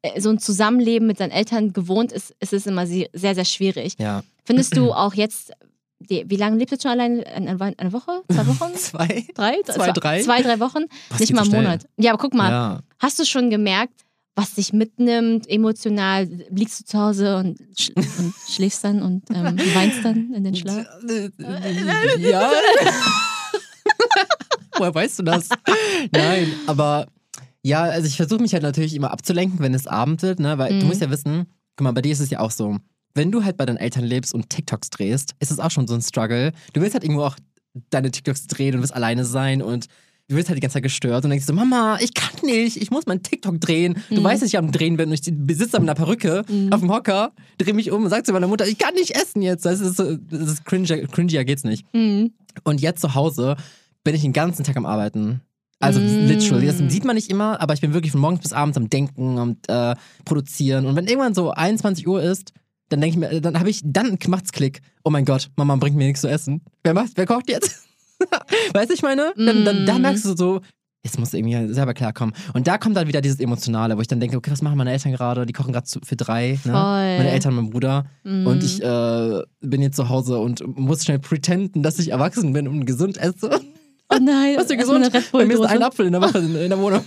äh, 0.04 0.22
so 0.22 0.30
ein 0.30 0.40
Zusammenleben 0.40 1.06
mit 1.06 1.18
seinen 1.18 1.32
Eltern 1.32 1.74
gewohnt 1.74 2.14
ist, 2.14 2.34
ist 2.40 2.54
es 2.54 2.66
immer 2.66 2.88
sehr, 2.88 3.10
sehr 3.14 3.46
schwierig. 3.46 3.96
Ja. 4.00 4.24
Findest 4.46 4.78
du 4.78 4.94
auch 4.94 5.16
jetzt, 5.16 5.52
wie 6.00 6.36
lange 6.36 6.58
lebst 6.58 6.74
du 6.74 6.82
schon 6.82 6.92
alleine? 6.92 7.26
Eine, 7.28 7.60
Woche? 7.94 8.22
Zwei 8.30 8.48
Wochen? 8.48 8.74
Zwei? 8.76 9.26
Drei? 9.36 9.56
Zwei, 9.66 9.92
drei? 9.92 10.22
Zwei, 10.22 10.42
drei 10.42 10.60
Wochen? 10.62 10.86
Was 11.10 11.20
Nicht 11.20 11.34
mal 11.34 11.42
einen? 11.44 11.52
Monat. 11.52 11.86
Ja, 11.98 12.12
aber 12.14 12.22
guck 12.22 12.34
mal, 12.34 12.50
Ja. 12.50 12.80
hast 13.00 13.20
du 13.20 13.26
schon 13.26 13.50
gemerkt, 13.50 14.03
was 14.36 14.56
dich 14.56 14.74
mitnimmt, 14.74 15.48
emotional? 15.50 16.28
Liegst 16.50 16.80
du 16.80 16.86
zu 16.86 17.00
Hause 17.00 17.38
und, 17.38 17.60
sch 17.78 17.92
und 17.96 18.34
schläfst 18.50 18.84
dann 18.84 19.02
und 19.02 19.24
ähm, 19.32 19.58
weinst 19.74 20.04
dann 20.04 20.34
in 20.34 20.44
den 20.44 20.56
Schlaf? 20.56 20.86
Ja. 22.20 22.52
Woher 24.78 24.96
weißt 24.96 25.20
du 25.20 25.24
das? 25.24 25.50
Nein, 26.12 26.56
aber 26.68 27.08
ja, 27.62 27.84
also 27.84 28.08
ich 28.08 28.18
versuche 28.18 28.42
mich 28.42 28.54
halt 28.54 28.64
natürlich 28.64 28.96
immer 28.96 29.12
abzulenken, 29.12 29.60
wenn 29.60 29.74
es 29.74 29.88
Abend 29.88 30.22
wird, 30.22 30.40
ne? 30.40 30.58
Weil 30.58 30.70
du 30.80 30.86
Mhm. 30.86 30.88
musst 30.88 31.02
ja 31.02 31.10
wissen, 31.10 31.46
guck 31.76 31.84
mal, 31.86 31.92
bei 31.92 32.02
dir 32.02 32.12
ist 32.12 32.20
es 32.20 32.30
ja 32.30 32.40
auch 32.40 32.52
so. 32.52 32.78
Wenn 33.14 33.32
du 33.32 33.44
halt 33.44 33.58
bei 33.58 33.66
deinen 33.66 33.78
Eltern 33.78 34.04
lebst 34.04 34.34
und 34.34 34.50
TikToks 34.50 34.90
drehst, 34.90 35.36
ist 35.40 35.52
es 35.52 35.60
auch 35.60 35.70
schon 35.72 35.88
so 35.88 35.94
ein 35.94 36.02
Struggle. 36.02 36.52
Du 36.74 36.82
willst 36.82 36.96
halt 36.96 37.04
irgendwo 37.04 37.24
auch 37.24 37.38
deine 37.92 38.10
TikToks 38.12 38.48
drehen 38.48 38.76
und 38.76 38.82
willst 38.82 38.94
alleine 38.96 39.24
sein 39.26 39.62
und 39.62 39.86
du 40.30 40.36
wirst 40.36 40.48
halt 40.50 40.58
die 40.58 40.62
ganze 40.62 40.76
Zeit 40.76 40.84
gestört 40.84 41.24
und 41.26 41.30
denkst 41.32 41.46
so, 41.46 41.54
Mama, 41.54 41.98
ich 42.02 42.14
kann 42.14 42.32
nicht, 42.44 42.78
ich 42.78 42.92
muss 42.92 43.06
meinen 43.06 43.24
TikTok 43.24 43.60
drehen. 43.60 43.96
Du 44.10 44.20
Mhm. 44.22 44.24
weißt, 44.24 44.42
dass 44.42 44.50
ich 44.50 44.58
am 44.58 44.72
Drehen 44.72 44.98
bin 44.98 45.10
und 45.10 45.14
ich 45.14 45.22
besitze 45.36 45.80
mit 45.80 45.90
einer 45.90 45.96
Perücke 45.96 46.44
Mhm. 46.48 46.72
auf 46.72 46.80
dem 46.80 46.92
Hocker, 46.92 47.32
dreh 47.58 47.74
mich 47.74 47.92
um 47.92 48.04
und 48.04 48.10
sag 48.10 48.26
zu 48.26 48.34
meiner 48.34 48.48
Mutter, 48.48 48.68
ich 48.68 48.78
kann 48.78 48.94
nicht 48.96 49.12
essen 49.16 49.42
jetzt. 49.42 49.66
Das 49.66 49.80
ist, 49.80 49.98
so, 49.98 50.16
das 50.16 50.40
ist 50.42 50.66
cringier, 50.66 51.08
cringier 51.08 51.44
geht's 51.46 51.64
nicht. 51.64 51.86
Mhm. 51.94 52.32
Und 52.64 52.82
jetzt 52.82 53.02
zu 53.02 53.16
Hause 53.16 53.56
bin 54.04 54.16
ich 54.16 54.22
den 54.22 54.34
ganzen 54.34 54.64
Tag 54.64 54.78
am 54.78 54.86
Arbeiten. 54.86 55.42
Also 55.80 56.00
Mm. 56.00 56.28
literally. 56.28 56.68
Das 56.68 56.78
sieht 56.78 57.04
man 57.04 57.16
nicht 57.16 57.30
immer, 57.30 57.60
aber 57.60 57.74
ich 57.74 57.82
bin 57.82 57.94
wirklich 57.94 58.12
von 58.14 58.22
morgens 58.22 58.40
bis 58.42 58.54
abends 58.54 58.78
am 58.78 58.90
Denken 58.90 59.38
und 59.38 59.58
äh, 59.68 59.96
produzieren. 60.24 60.86
Und 60.86 60.96
wenn 60.96 61.08
irgendwann 61.08 61.34
so 61.34 61.52
21 61.52 62.08
Uhr 62.08 62.22
ist, 62.24 62.54
dann 62.90 63.02
denke 63.02 63.16
ich 63.16 63.20
mir, 63.32 63.42
dann 63.42 63.60
habe 63.60 63.70
ich, 63.70 63.82
dann 63.84 64.18
macht's 64.28 64.52
Klick. 64.54 64.82
Oh 65.04 65.10
mein 65.10 65.26
Gott, 65.26 65.50
Mama 65.58 65.76
bringt 65.76 65.98
mir 65.98 66.06
nichts 66.06 66.22
zu 66.22 66.30
essen. 66.30 66.62
Wer 66.84 66.94
macht, 66.94 67.12
wer 67.16 67.26
kocht 67.26 67.50
jetzt? 67.50 67.84
weißt 68.74 68.90
du, 68.90 68.94
ich 68.94 69.02
meine? 69.02 69.34
Dann, 69.38 69.66
dann, 69.66 69.86
dann 69.86 69.98
Mm. 70.00 70.02
merkst 70.02 70.26
du 70.26 70.36
so, 70.36 70.62
jetzt 71.04 71.20
musst 71.20 71.34
du 71.34 71.38
irgendwie 71.38 71.74
selber 71.74 71.94
klarkommen. 71.94 72.34
Und 72.54 72.68
da 72.68 72.78
kommt 72.78 72.96
dann 72.96 73.08
wieder 73.08 73.22
dieses 73.22 73.40
Emotionale, 73.40 73.98
wo 73.98 74.02
ich 74.02 74.08
dann 74.08 74.20
denke, 74.20 74.38
okay, 74.38 74.52
was 74.52 74.62
machen 74.62 74.78
meine 74.78 74.92
Eltern 74.92 75.12
gerade? 75.12 75.46
Die 75.46 75.54
kochen 75.54 75.74
gerade 75.74 75.88
für 76.04 76.16
drei. 76.16 76.60
Ne? 76.64 76.72
Meine 76.72 77.30
Eltern, 77.32 77.56
mein 77.56 77.70
Bruder. 77.70 78.06
Mhm. 78.24 78.48
Und 78.48 78.64
ich 78.64 78.82
äh, 78.82 79.42
bin 79.62 79.82
jetzt 79.82 79.96
zu 79.98 80.08
Hause 80.10 80.38
und 80.40 80.64
muss 80.78 81.04
schnell 81.04 81.20
pretenden, 81.20 81.84
dass 81.84 82.00
ich 82.00 82.12
erwachsen 82.12 82.54
bin 82.54 82.68
und 82.68 82.86
gesund 82.86 83.18
esse. 83.18 83.60
Oh 84.10 84.18
nein, 84.22 84.56
Hast 84.58 84.70
du 84.70 84.78
gesund? 84.78 85.12
Bei 85.32 85.46
mir 85.46 85.54
ist 85.56 85.66
ein 85.66 85.84
Apfel 85.84 86.06
in 86.06 86.14
der 86.14 86.22
Woche 86.22 86.38
in, 86.38 86.56
in 86.56 86.70
der 86.70 86.80
Wohnung. 86.80 87.04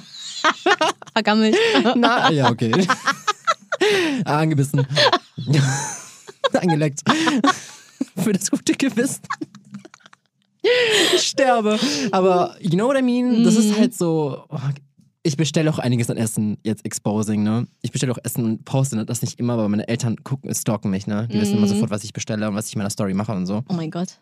vergammelt. 1.15 1.57
Na, 1.97 2.31
ja, 2.31 2.51
okay. 2.51 2.73
Ah, 4.25 4.39
Angebissen. 4.41 4.87
Angeleckt. 6.53 7.01
Für 8.17 8.33
das 8.33 8.51
gute 8.51 8.75
Gewissen. 8.75 9.21
Ich 11.15 11.23
sterbe. 11.29 11.79
Aber 12.13 12.57
you 12.61 12.71
know 12.71 12.87
what 12.87 12.99
I 12.99 13.03
mean? 13.03 13.43
Das 13.45 13.57
ist 13.57 13.71
Mhm. 13.73 13.79
halt 13.79 13.95
so. 13.95 14.45
oh, 14.49 14.59
Ich 15.23 15.37
bestelle 15.37 15.69
auch 15.71 15.79
einiges 15.81 16.09
an 16.11 16.17
Essen, 16.17 16.57
jetzt 16.63 16.85
exposing, 16.85 17.43
ne? 17.43 17.67
Ich 17.83 17.91
bestelle 17.91 18.13
auch 18.13 18.19
Essen 18.23 18.45
und 18.45 18.65
poste 18.65 19.05
das 19.05 19.23
nicht 19.23 19.39
immer, 19.41 19.55
aber 19.55 19.69
meine 19.69 19.89
Eltern 19.89 20.17
gucken, 20.23 20.55
stalken 20.55 20.91
mich, 20.91 21.07
ne? 21.09 21.27
Die 21.33 21.41
wissen 21.41 21.57
immer 21.57 21.67
Mhm. 21.67 21.71
sofort, 21.71 21.91
was 21.91 22.05
ich 22.05 22.13
bestelle 22.13 22.49
und 22.49 22.55
was 22.55 22.69
ich 22.69 22.75
in 22.75 22.79
meiner 22.79 22.91
Story 22.91 23.13
mache 23.15 23.33
und 23.33 23.47
so. 23.47 23.63
Oh 23.69 23.75
mein 23.75 23.91
Gott. 23.91 24.19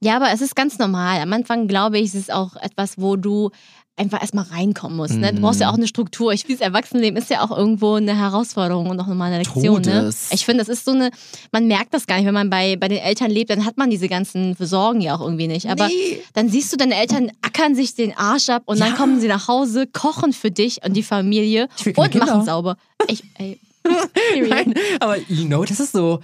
Ja, 0.00 0.16
aber 0.16 0.30
es 0.32 0.40
ist 0.40 0.54
ganz 0.56 0.78
normal. 0.78 1.20
Am 1.20 1.32
Anfang, 1.32 1.68
glaube 1.68 1.98
ich, 1.98 2.06
ist 2.06 2.14
es 2.14 2.30
auch 2.30 2.56
etwas, 2.56 2.98
wo 2.98 3.16
du 3.16 3.50
einfach 3.98 4.20
erstmal 4.20 4.44
reinkommen 4.44 4.96
musst. 4.96 5.14
Ne? 5.14 5.32
Du 5.32 5.40
brauchst 5.40 5.60
ja 5.60 5.70
auch 5.70 5.74
eine 5.74 5.86
Struktur. 5.86 6.32
Ich 6.32 6.42
finde, 6.42 6.58
das 6.58 6.66
Erwachsenenleben 6.68 7.16
ist 7.18 7.30
ja 7.30 7.42
auch 7.42 7.56
irgendwo 7.56 7.94
eine 7.94 8.14
Herausforderung 8.16 8.90
und 8.90 9.00
auch 9.00 9.06
nochmal 9.06 9.28
eine 9.32 9.38
Lektion. 9.42 9.80
Ne? 9.82 10.10
Ich 10.30 10.44
finde, 10.44 10.64
das 10.64 10.68
ist 10.68 10.84
so 10.84 10.90
eine, 10.92 11.10
man 11.52 11.66
merkt 11.66 11.94
das 11.94 12.06
gar 12.06 12.16
nicht. 12.16 12.26
Wenn 12.26 12.34
man 12.34 12.50
bei, 12.50 12.76
bei 12.76 12.88
den 12.88 12.98
Eltern 12.98 13.30
lebt, 13.30 13.48
dann 13.50 13.64
hat 13.64 13.78
man 13.78 13.88
diese 13.88 14.08
ganzen 14.08 14.54
Sorgen 14.58 15.00
ja 15.00 15.16
auch 15.16 15.22
irgendwie 15.22 15.48
nicht. 15.48 15.66
Aber 15.70 15.86
Nee. 15.88 16.20
dann 16.34 16.48
siehst 16.50 16.72
du, 16.72 16.76
deine 16.76 16.94
Eltern 16.94 17.30
ackern 17.42 17.74
sich 17.74 17.94
den 17.94 18.16
Arsch 18.16 18.50
ab 18.50 18.64
und 18.66 18.80
dann 18.80 18.90
Ja. 18.90 18.96
kommen 18.96 19.18
sie 19.20 19.28
nach 19.28 19.48
Hause, 19.48 19.86
kochen 19.86 20.32
für 20.34 20.50
dich 20.50 20.84
und 20.84 20.94
die 20.94 21.02
Familie 21.02 21.68
und 21.86 21.96
machen 21.96 22.10
Kinder. 22.10 22.42
sauber. 22.44 22.76
Ich, 23.08 23.22
ey. 23.38 23.58
Nein, 24.48 24.74
aber 25.00 25.16
you 25.28 25.46
know, 25.46 25.64
das 25.64 25.80
ist 25.80 25.92
so. 25.92 26.20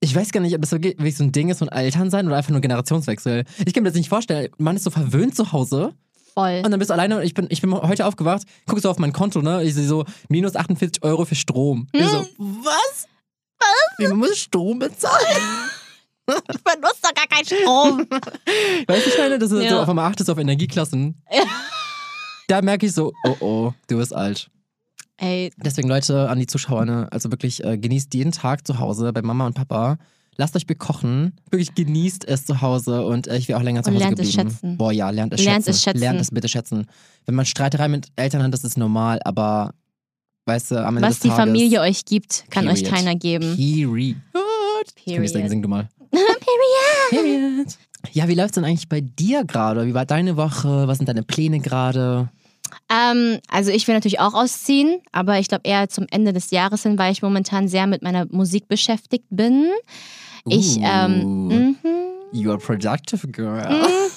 Ich 0.00 0.14
weiß 0.16 0.32
gar 0.32 0.40
nicht, 0.40 0.54
ob 0.54 0.60
das 0.62 0.72
wirklich 0.72 1.16
so 1.16 1.22
ein 1.22 1.30
Ding 1.30 1.50
ist 1.50 1.58
von 1.60 1.68
Eltern 1.68 2.10
sein 2.10 2.26
oder 2.26 2.36
einfach 2.36 2.50
nur 2.50 2.60
Generationswechsel. 2.60 3.44
Ich 3.64 3.72
kann 3.72 3.84
mir 3.84 3.90
das 3.90 3.96
nicht 3.96 4.08
vorstellen. 4.08 4.48
Man 4.58 4.74
ist 4.74 4.82
so 4.82 4.90
verwöhnt 4.90 5.36
zu 5.36 5.52
Hause 5.52 5.94
Voll. 6.34 6.62
und 6.64 6.70
dann 6.70 6.78
bist 6.78 6.90
du 6.90 6.94
alleine 6.94 7.16
und 7.18 7.22
ich 7.22 7.34
bin, 7.34 7.46
ich 7.50 7.60
bin 7.60 7.72
heute 7.74 8.06
aufgewacht, 8.06 8.42
guck 8.66 8.80
so 8.80 8.90
auf 8.90 8.98
mein 8.98 9.12
Konto, 9.12 9.42
ne? 9.42 9.62
Ich 9.64 9.74
sehe 9.74 9.86
so 9.86 10.04
minus 10.28 10.56
48 10.56 11.02
Euro 11.04 11.24
für 11.24 11.34
Strom. 11.34 11.88
Ich 11.92 12.06
so, 12.06 12.26
was? 12.38 13.06
Was? 13.58 13.68
Wie 13.98 14.08
man 14.08 14.18
muss 14.18 14.38
Strom 14.38 14.78
bezahlen? 14.78 15.38
Ich 16.28 16.62
benutze 16.62 17.00
doch 17.02 17.12
gar 17.14 17.26
keinen 17.26 17.44
Strom. 17.44 18.06
Weißt 18.86 19.06
du, 19.06 19.10
ich 19.10 19.18
meine, 19.18 19.38
das 19.40 19.50
ist 19.50 19.64
Ja. 19.64 19.70
so 19.70 19.80
auf 19.80 19.88
einmal 19.88 20.08
achtest 20.08 20.28
du 20.28 20.32
auf 20.32 20.38
Energieklassen. 20.38 21.20
Da 22.48 22.62
merke 22.62 22.86
ich 22.86 22.92
so, 22.92 23.12
oh 23.24 23.36
oh, 23.40 23.72
du 23.88 23.98
bist 23.98 24.14
alt. 24.14 24.48
Ey, 25.16 25.52
Deswegen, 25.56 25.88
Leute, 25.88 26.28
an 26.28 26.38
die 26.38 26.46
Zuschauer, 26.46 26.84
ne? 26.84 27.08
also 27.10 27.30
wirklich 27.30 27.62
äh, 27.64 27.76
genießt 27.78 28.12
jeden 28.14 28.32
Tag 28.32 28.66
zu 28.66 28.78
Hause 28.78 29.12
bei 29.12 29.22
Mama 29.22 29.46
und 29.46 29.54
Papa. 29.54 29.98
Lasst 30.36 30.56
euch 30.56 30.66
bekochen. 30.66 31.32
Wirklich 31.50 31.74
genießt 31.74 32.26
es 32.26 32.46
zu 32.46 32.60
Hause 32.62 33.04
und 33.04 33.26
äh, 33.26 33.36
ich 33.36 33.48
wäre 33.48 33.58
auch 33.58 33.62
länger 33.62 33.82
zu 33.82 33.90
Und 33.90 33.96
Hause 33.96 34.04
lernt 34.06 34.18
es 34.20 34.30
geblieben. 34.30 34.50
schätzen. 34.50 34.78
Boah, 34.78 34.92
ja, 34.92 35.10
lernt 35.10 35.34
es 35.34 35.44
Lernt 35.44 35.64
schätzen. 35.64 35.70
es 35.70 35.82
schätzen. 35.82 35.98
Lernt 36.00 36.20
es 36.20 36.30
bitte 36.30 36.48
schätzen. 36.48 36.86
Wenn 37.26 37.34
man 37.34 37.44
Streiterei 37.44 37.88
mit 37.88 38.08
Eltern 38.16 38.42
hat, 38.42 38.52
das 38.52 38.64
ist 38.64 38.78
normal, 38.78 39.20
aber 39.24 39.74
weißt 40.46 40.70
du, 40.72 40.84
am 40.84 40.96
Ende 40.96 41.08
was 41.08 41.16
des 41.16 41.22
die 41.24 41.28
Tages, 41.28 41.44
Familie 41.44 41.80
euch 41.82 42.04
gibt, 42.04 42.44
kann 42.50 42.66
euch 42.68 42.82
Period. 42.82 42.94
keiner 42.94 43.14
geben. 43.14 43.54
Period. 43.56 44.16
Ich 45.04 45.14
sagen, 45.14 45.22
Period. 45.22 45.48
sing 45.50 45.62
du 45.62 45.68
mal. 45.68 45.88
Period. 47.10 47.66
Ja, 48.12 48.26
wie 48.28 48.34
läuft's 48.34 48.54
denn 48.54 48.64
eigentlich 48.64 48.88
bei 48.88 49.00
dir 49.00 49.44
gerade? 49.44 49.86
Wie 49.86 49.94
war 49.94 50.06
deine 50.06 50.36
Woche? 50.36 50.88
Was 50.88 50.98
sind 50.98 51.08
deine 51.08 51.22
Pläne 51.22 51.60
gerade? 51.60 52.30
Ähm, 52.90 53.38
also 53.48 53.70
ich 53.70 53.86
will 53.88 53.94
natürlich 53.94 54.20
auch 54.20 54.34
ausziehen, 54.34 55.00
aber 55.12 55.38
ich 55.38 55.48
glaube 55.48 55.62
eher 55.64 55.88
zum 55.88 56.06
Ende 56.10 56.32
des 56.32 56.50
Jahres 56.50 56.82
hin, 56.82 56.98
weil 56.98 57.12
ich 57.12 57.22
momentan 57.22 57.68
sehr 57.68 57.86
mit 57.86 58.02
meiner 58.02 58.26
Musik 58.26 58.68
beschäftigt 58.68 59.24
bin. 59.30 59.66
Ich, 60.48 60.78
ähm, 60.82 61.46
mhm, 61.48 61.76
You 62.32 62.50
are 62.50 62.58
productive, 62.58 63.28
girl. 63.28 63.68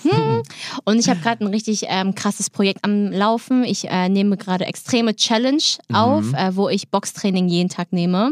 mhm. 0.04 0.42
Und 0.86 1.00
ich 1.00 1.10
habe 1.10 1.20
gerade 1.20 1.44
ein 1.44 1.48
richtig 1.50 1.84
ähm, 1.90 2.16
krasses 2.16 2.50
Projekt 2.50 2.80
am 2.84 3.12
Laufen. 3.12 3.64
Ich 3.66 3.90
äh, 3.90 4.08
nehme 4.08 4.38
gerade 4.38 4.66
extreme 4.66 5.16
Challenge 5.16 5.62
auf, 5.92 6.24
Mhm. 6.24 6.36
äh, 6.36 6.56
wo 6.56 6.70
ich 6.70 6.90
Boxtraining 6.90 7.50
jeden 7.50 7.70
Tag 7.70 7.92
nehme. 7.92 8.32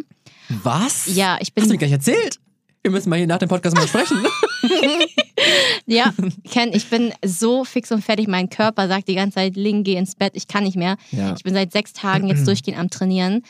Was? 0.50 1.14
Ja, 1.16 1.38
ich 1.42 1.50
Hast 1.56 1.68
du 1.68 1.74
mir 1.74 1.78
bin, 1.80 1.90
nicht 1.90 1.92
erzählt? 1.92 2.40
Wir 2.84 2.92
müssen 2.92 3.10
mal 3.10 3.16
hier 3.18 3.28
nach 3.28 3.38
dem 3.38 3.48
Podcast 3.50 3.76
mal 3.78 3.88
sprechen. 3.88 4.18
ja, 5.86 6.14
Ken, 6.52 6.72
ich 6.74 6.90
bin 6.90 7.14
so 7.26 7.64
fix 7.64 7.92
und 7.92 8.04
fertig. 8.04 8.28
Mein 8.28 8.50
Körper 8.50 8.88
sagt 8.88 9.08
die 9.08 9.16
ganze 9.16 9.36
Zeit, 9.36 9.56
Ling, 9.56 9.84
geh 9.84 9.96
ins 9.96 10.16
Bett, 10.16 10.34
ich 10.36 10.48
kann 10.48 10.64
nicht 10.64 10.76
mehr. 10.76 10.98
ja. 11.12 11.34
Ich 11.36 11.44
bin 11.44 11.54
seit 11.54 11.72
sechs 11.72 11.94
Tagen 11.94 12.28
jetzt 12.28 12.46
durchgehend 12.48 12.80
am 12.80 12.90
Trainieren. 12.90 13.42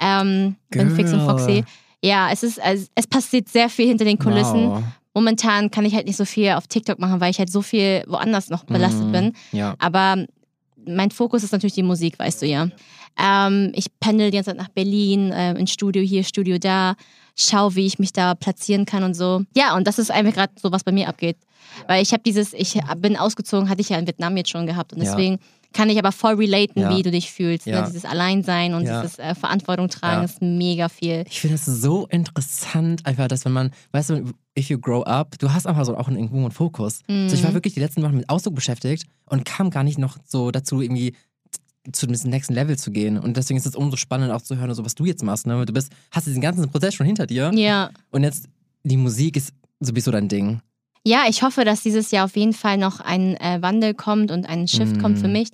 Ähm, 0.00 0.56
bin 0.70 0.90
fix 0.94 1.12
und 1.12 1.22
foxy. 1.24 1.64
Ja, 2.04 2.30
es 2.32 2.42
ist, 2.42 2.58
es, 2.62 2.88
es 2.94 3.06
passiert 3.06 3.48
sehr 3.48 3.68
viel 3.68 3.88
hinter 3.88 4.04
den 4.04 4.18
Kulissen. 4.18 4.68
Wow. 4.70 4.82
Momentan 5.14 5.70
kann 5.70 5.84
ich 5.84 5.94
halt 5.94 6.06
nicht 6.06 6.16
so 6.16 6.24
viel 6.24 6.50
auf 6.52 6.66
TikTok 6.66 6.98
machen, 6.98 7.20
weil 7.20 7.30
ich 7.30 7.38
halt 7.38 7.50
so 7.50 7.62
viel 7.62 8.02
woanders 8.06 8.50
noch 8.50 8.64
belastet 8.64 9.06
Mhm. 9.06 9.12
bin. 9.12 9.32
Ja. 9.52 9.74
Aber 9.78 10.24
mein 10.86 11.10
Fokus 11.10 11.44
ist 11.44 11.52
natürlich 11.52 11.74
die 11.74 11.82
Musik, 11.82 12.18
weißt 12.18 12.42
du 12.42 12.46
ja. 12.46 12.68
Ähm, 13.18 13.72
ich 13.74 13.86
pendel 14.00 14.30
die 14.30 14.36
ganze 14.38 14.50
Zeit 14.50 14.58
nach 14.58 14.68
Berlin, 14.70 15.30
äh, 15.32 15.52
ins 15.52 15.70
Studio 15.72 16.02
hier, 16.02 16.24
Studio 16.24 16.58
da, 16.58 16.94
schau, 17.36 17.74
wie 17.74 17.86
ich 17.86 17.98
mich 17.98 18.12
da 18.12 18.34
platzieren 18.34 18.84
kann 18.86 19.02
und 19.02 19.14
so. 19.14 19.42
Ja, 19.56 19.74
und 19.76 19.86
das 19.86 19.98
ist 19.98 20.10
einfach 20.10 20.34
gerade 20.34 20.52
so, 20.60 20.70
was 20.72 20.84
bei 20.84 20.92
mir 20.92 21.08
abgeht. 21.08 21.36
Weil 21.86 22.02
ich 22.02 22.12
habe 22.12 22.22
dieses, 22.22 22.52
ich 22.52 22.78
bin 22.98 23.16
ausgezogen, 23.16 23.68
hatte 23.68 23.80
ich 23.80 23.88
ja 23.88 23.98
in 23.98 24.06
Vietnam 24.06 24.36
jetzt 24.36 24.50
schon 24.50 24.66
gehabt. 24.66 24.92
Und 24.92 24.98
Ja. 25.02 25.04
deswegen 25.10 25.38
kann 25.72 25.88
ich 25.88 25.98
aber 25.98 26.12
voll 26.12 26.34
relaten, 26.34 26.80
Ja. 26.82 26.94
wie 26.94 27.02
du 27.02 27.10
dich 27.10 27.32
fühlst. 27.32 27.66
Ja. 27.66 27.80
Ne? 27.80 27.86
Dieses 27.86 28.04
Alleinsein 28.04 28.74
und 28.74 28.84
Ja. 28.84 29.00
dieses 29.00 29.18
äh, 29.18 29.34
Verantwortung 29.34 29.88
tragen 29.88 30.18
Ja. 30.20 30.24
ist 30.24 30.42
mega 30.42 30.90
viel. 30.90 31.24
Ich 31.30 31.40
finde 31.40 31.54
es 31.54 31.64
so 31.64 32.06
interessant, 32.08 33.06
einfach, 33.06 33.26
dass 33.28 33.46
wenn 33.46 33.52
man, 33.52 33.70
weißt 33.92 34.10
du, 34.10 34.32
if 34.58 34.68
you 34.68 34.78
grow 34.78 35.02
up, 35.04 35.38
du 35.38 35.50
hast 35.54 35.66
einfach 35.66 35.86
so 35.86 35.96
auch 35.96 36.08
einen, 36.08 36.16
irgendwo 36.18 36.38
einen 36.38 36.50
Fokus. 36.50 37.00
Mhm. 37.08 37.30
So, 37.30 37.36
ich 37.36 37.42
war 37.42 37.54
wirklich 37.54 37.72
die 37.72 37.80
letzten 37.80 38.02
Wochen 38.02 38.16
mit 38.16 38.28
Ausdruck 38.28 38.54
beschäftigt 38.54 39.04
und 39.24 39.46
kam 39.46 39.70
gar 39.70 39.82
nicht 39.82 39.98
noch 39.98 40.18
so 40.26 40.50
dazu, 40.50 40.82
irgendwie 40.82 41.14
zu 41.90 42.06
diesem 42.06 42.30
nächsten 42.30 42.54
Level 42.54 42.78
zu 42.78 42.90
gehen. 42.92 43.18
Und 43.18 43.36
deswegen 43.36 43.58
ist 43.58 43.66
es 43.66 43.74
umso 43.74 43.96
spannender 43.96 44.36
auch 44.36 44.42
zu 44.42 44.56
hören, 44.56 44.72
so 44.74 44.84
was 44.84 44.94
du 44.94 45.04
jetzt 45.04 45.24
machst. 45.24 45.46
Ne? 45.46 45.64
Du 45.66 45.72
bist, 45.72 45.90
hast 46.12 46.26
diesen 46.28 46.40
ganzen 46.40 46.68
Prozess 46.70 46.94
schon 46.94 47.06
hinter 47.06 47.26
dir 47.26 47.50
Ja. 47.54 47.90
und 48.10 48.22
jetzt 48.22 48.48
die 48.84 48.96
Musik 48.96 49.36
ist 49.36 49.52
sowieso 49.80 50.10
dein 50.10 50.28
Ding. 50.28 50.60
Ja, 51.04 51.24
ich 51.28 51.42
hoffe, 51.42 51.64
dass 51.64 51.82
dieses 51.82 52.12
Jahr 52.12 52.26
auf 52.26 52.36
jeden 52.36 52.52
Fall 52.52 52.78
noch 52.78 53.00
ein 53.00 53.36
äh, 53.38 53.60
Wandel 53.60 53.94
kommt 53.94 54.30
und 54.30 54.46
ein 54.48 54.68
Shift 54.68 55.00
kommt 55.00 55.18
für 55.18 55.26
Mm. 55.26 55.32
mich. 55.32 55.48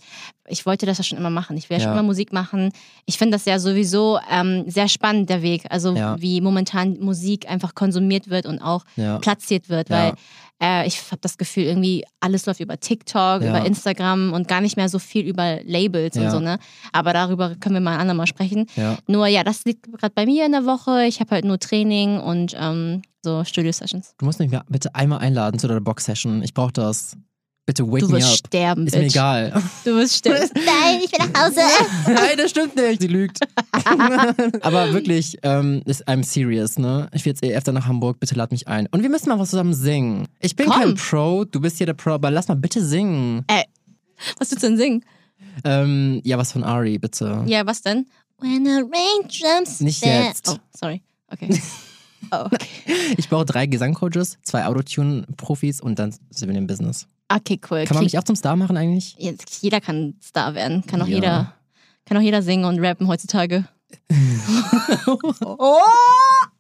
Ich 0.50 0.67
wollte 0.67 0.87
das 0.87 0.99
ja 0.99 1.05
schon 1.05 1.19
immer 1.19 1.31
machen. 1.31 1.57
Ich 1.57 1.69
will 1.71 1.78
ja 1.78 1.83
schon 1.85 1.93
immer 1.93 2.02
Musik 2.02 2.33
machen. 2.33 2.71
Ich 3.07 3.19
finde 3.19 3.37
das 3.37 3.45
ja 3.45 3.59
sowieso 3.59 4.19
ähm, 4.31 4.64
sehr 4.69 4.88
spannend, 4.88 5.28
der 5.31 5.43
Weg. 5.43 5.64
Also 5.71 5.95
Ja. 5.95 6.17
wie 6.21 6.40
momentan 6.40 6.99
Musik 7.00 7.49
einfach 7.50 7.75
konsumiert 7.75 8.28
wird 8.31 8.47
und 8.47 8.61
auch 8.61 8.85
Ja. 8.97 9.19
platziert 9.19 9.69
wird, 9.69 9.90
weil 9.90 10.14
äh, 10.61 10.87
ich 10.88 11.00
habe 11.12 11.21
das 11.21 11.38
Gefühl, 11.38 11.64
irgendwie 11.64 12.05
alles 12.21 12.47
läuft 12.47 12.59
über 12.61 12.81
TikTok, 12.81 13.43
über 13.43 13.64
Instagram 13.64 14.33
und 14.33 14.49
gar 14.49 14.61
nicht 14.61 14.76
mehr 14.76 14.88
so 14.88 14.99
viel 14.99 15.25
über 15.25 15.61
Labels 15.62 16.17
und 16.17 16.31
so, 16.31 16.40
ne? 16.40 16.59
Aber 16.93 17.12
darüber 17.12 17.55
können 17.61 17.76
wir 17.76 17.81
mal 17.81 17.95
ein 17.95 18.00
andermal 18.00 18.26
sprechen. 18.26 18.67
Nur 19.07 19.26
ja, 19.28 19.45
das 19.45 19.64
liegt 19.64 19.85
gerade 19.93 20.12
bei 20.14 20.26
mir 20.26 20.47
in 20.47 20.52
der 20.52 20.64
Woche. 20.67 21.05
Ich 21.07 21.21
habe 21.21 21.31
halt 21.31 21.45
nur 21.45 21.59
Training 21.61 22.19
und 22.19 22.57
ähm, 22.59 23.02
so 23.23 23.45
Studio-Sessions. 23.45 24.14
Du 24.19 24.25
musst 24.26 24.40
mich 24.40 24.50
mal 24.50 24.62
bitte 24.69 24.95
einmal 24.97 25.19
einladen 25.21 25.59
zu 25.61 25.69
deiner 25.69 25.81
Box-Session. 25.81 26.43
Ich 26.43 26.55
brauche 26.55 26.73
das. 26.73 27.17
Bitte 27.68 27.87
wake 27.87 28.00
Du 28.00 28.06
me 28.08 28.12
wirst 28.16 28.28
up. 28.30 28.46
sterben, 28.46 28.87
Ist 28.87 28.92
Bitch. 28.94 29.02
mir 29.02 29.06
egal. 29.08 29.62
Du 29.84 29.94
wirst 29.96 30.14
sterben. 30.16 30.48
Nein, 30.54 31.00
ich 31.04 31.12
will 31.12 31.18
nach 31.30 31.48
Hause. 31.48 31.60
Nein, 32.06 32.38
das 32.38 32.50
stimmt 32.50 32.75
nicht. 32.76 33.02
Sie 33.02 33.08
lügt. 33.08 33.40
Aber 34.62 34.94
wirklich, 34.94 35.37
ähm, 35.42 35.82
ist, 35.84 36.08
I'm 36.08 36.25
serious, 36.25 36.78
ne? 36.78 37.10
Ich 37.12 37.26
will 37.26 37.32
jetzt 37.32 37.44
eh 37.44 37.54
öfter 37.54 37.72
nach 37.72 37.87
Hamburg, 37.87 38.20
bitte 38.20 38.34
lad 38.37 38.52
mich 38.52 38.66
ein. 38.68 38.87
Und 38.90 39.02
wir 39.02 39.10
müssen 39.10 39.28
mal 39.28 39.38
was 39.38 39.50
zusammen 39.50 39.75
singen. 39.75 40.28
Ich 40.40 40.56
bin 40.56 40.70
Komm. 40.70 40.80
kein 40.80 40.94
Pro, 40.94 41.44
du 41.44 41.60
bist 41.60 41.76
hier 41.76 41.84
der 41.87 41.92
Pro, 41.92 42.12
aber 42.12 42.30
lass 42.30 42.48
mal 42.48 42.54
bitte 42.54 42.82
singen. 42.82 43.44
Was 44.38 44.50
willst 44.50 44.62
du 44.62 44.66
denn 44.68 44.78
singen? 44.78 45.04
Ähm, 45.62 46.22
ja, 46.25 46.38
was 46.38 46.52
von 46.52 46.64
Ari, 46.64 46.98
bitte. 46.98 47.44
Ja, 47.48 47.66
was 47.66 47.82
denn? 47.82 48.06
When 48.40 48.64
the 48.64 48.80
rain 48.80 49.28
jumps 49.28 49.80
Nicht 49.80 50.02
jetzt. 50.06 50.48
Oh, 50.48 50.56
sorry. 50.75 51.02
Okay. 51.30 51.60
Oh, 52.30 52.46
okay. 52.46 52.66
Ich 53.18 53.28
brauche 53.28 53.44
drei 53.44 53.66
Gesangcoaches, 53.66 54.38
zwei 54.42 54.64
Autotune-Profis 54.64 55.82
und 55.82 55.98
dann 55.98 56.14
sind 56.30 56.48
wir 56.48 56.56
im 56.56 56.66
Business. 56.66 57.06
Okay, 57.28 57.61
cool. 57.70 57.85
Kann 57.85 57.97
man 57.97 58.04
mich 58.04 58.18
auch 58.18 58.25
zum 58.25 58.37
Star 58.37 58.56
machen 58.56 58.76
eigentlich? 58.76 59.14
Jetzt, 59.18 59.62
jeder 59.62 59.80
kann 59.80 60.14
Star 60.23 60.54
werden. 60.54 60.85
Kann 60.87 61.02
auch 61.02 61.06
Ja. 61.06 61.14
jeder. 61.14 61.52
Kann 62.06 62.16
auch 62.16 62.23
jeder 62.23 62.42
singen 62.42 62.64
und 62.64 62.78
rappen 62.80 63.06
heutzutage. 63.06 63.68
oh, 65.44 65.78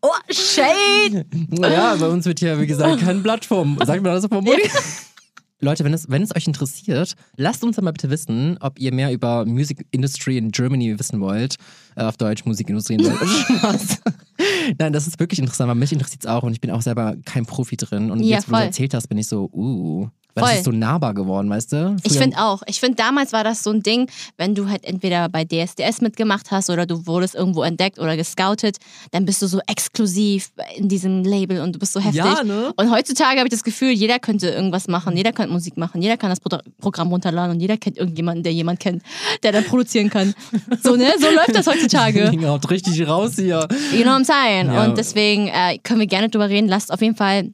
oh, 0.02 0.08
Shade! 0.30 1.24
Ja, 1.60 1.94
bei 1.96 2.08
uns 2.08 2.26
wird 2.26 2.38
hier, 2.40 2.58
wie 2.60 2.66
gesagt, 2.66 3.00
kein 3.00 3.22
Blatt 3.22 3.44
vom. 3.44 3.78
Sagt 3.84 4.02
man 4.02 4.12
das 4.14 4.26
vom 4.26 4.44
Mund? 4.44 4.58
Leute, 5.60 5.82
wenn 5.84 5.92
es, 5.92 6.08
wenn 6.08 6.22
es 6.22 6.34
euch 6.36 6.46
interessiert, 6.46 7.14
lasst 7.36 7.64
uns 7.64 7.80
mal 7.80 7.90
bitte 7.90 8.10
wissen, 8.10 8.56
ob 8.60 8.78
ihr 8.78 8.94
mehr 8.94 9.12
über 9.12 9.44
Music 9.44 9.86
Industry 9.90 10.38
in 10.38 10.52
Germany 10.52 10.96
wissen 10.98 11.20
wollt. 11.20 11.56
Äh, 11.96 12.02
auf 12.04 12.16
Deutsch 12.16 12.44
Musikindustrie 12.44 12.94
in 12.94 13.02
Deutschland. 13.02 13.30
Spaß. 13.58 13.98
Nein, 14.78 14.92
das 14.92 15.08
ist 15.08 15.18
wirklich 15.18 15.40
interessant, 15.40 15.68
weil 15.68 15.74
mich 15.74 15.92
interessiert 15.92 16.24
es 16.24 16.30
auch 16.30 16.44
und 16.44 16.52
ich 16.52 16.60
bin 16.60 16.70
auch 16.70 16.82
selber 16.82 17.16
kein 17.24 17.44
Profi 17.44 17.76
drin. 17.76 18.10
Und 18.12 18.20
Ja, 18.20 18.36
jetzt, 18.36 18.48
wo 18.48 18.54
du 18.54 18.62
erzählt 18.62 18.94
hast, 18.94 19.08
bin 19.08 19.18
ich 19.18 19.26
so, 19.26 19.50
uh. 19.52 20.08
Weil 20.34 20.44
Voll. 20.44 20.50
das 20.52 20.58
ist 20.60 20.64
so 20.66 20.70
nahbar 20.70 21.14
geworden, 21.14 21.50
weißt 21.50 21.72
du? 21.72 21.96
Ich 22.04 22.12
Früher- 22.12 22.22
finde 22.22 22.38
auch. 22.38 22.62
Ich 22.66 22.78
finde, 22.80 22.96
damals 22.96 23.32
war 23.32 23.42
das 23.44 23.62
so 23.62 23.70
ein 23.70 23.82
Ding, 23.82 24.08
wenn 24.36 24.54
du 24.54 24.68
halt 24.68 24.84
entweder 24.84 25.28
bei 25.28 25.44
DSDS 25.44 26.00
mitgemacht 26.00 26.50
hast 26.50 26.70
oder 26.70 26.86
du 26.86 27.06
wurdest 27.06 27.34
irgendwo 27.34 27.62
entdeckt 27.62 27.98
oder 27.98 28.16
gescoutet, 28.16 28.76
dann 29.10 29.24
bist 29.24 29.42
du 29.42 29.46
so 29.46 29.60
exklusiv 29.66 30.50
in 30.76 30.88
diesem 30.88 31.24
Label 31.24 31.60
und 31.60 31.74
du 31.74 31.78
bist 31.78 31.92
so 31.92 32.00
heftig. 32.00 32.16
Ja, 32.24 32.44
ne? 32.44 32.72
Und 32.76 32.90
heutzutage 32.90 33.38
habe 33.38 33.48
ich 33.48 33.52
das 33.52 33.64
Gefühl, 33.64 33.90
jeder 33.90 34.18
könnte 34.18 34.48
irgendwas 34.48 34.86
machen, 34.86 35.16
jeder 35.16 35.32
könnte 35.32 35.52
Musik 35.52 35.76
machen, 35.76 36.02
jeder 36.02 36.16
kann 36.16 36.30
das 36.30 36.40
Pro 36.40 36.58
Programm 36.80 37.08
runterladen 37.08 37.54
und 37.56 37.60
jeder 37.60 37.76
kennt 37.76 37.98
irgendjemanden, 37.98 38.42
der 38.42 38.52
jemand 38.52 38.80
kennt, 38.80 39.02
der 39.42 39.52
dann 39.52 39.64
produzieren 39.64 40.08
kann. 40.10 40.34
So, 40.82 40.94
ne? 40.96 41.12
So 41.18 41.26
läuft 41.30 41.54
das 41.54 41.66
heutzutage. 41.66 42.30
Haut 42.48 42.70
richtig 42.70 43.06
raus 43.08 43.32
hier. 43.36 43.66
You 43.92 44.02
know 44.02 44.12
what 44.12 44.22
I'm 44.22 44.24
saying? 44.24 44.66
Ja. 44.72 44.84
Und 44.84 44.96
deswegen 44.98 45.48
äh, 45.48 45.78
können 45.82 46.00
wir 46.00 46.06
gerne 46.06 46.28
drüber 46.28 46.48
reden. 46.48 46.68
Lasst 46.68 46.92
auf 46.92 47.00
jeden 47.02 47.16
Fall 47.16 47.50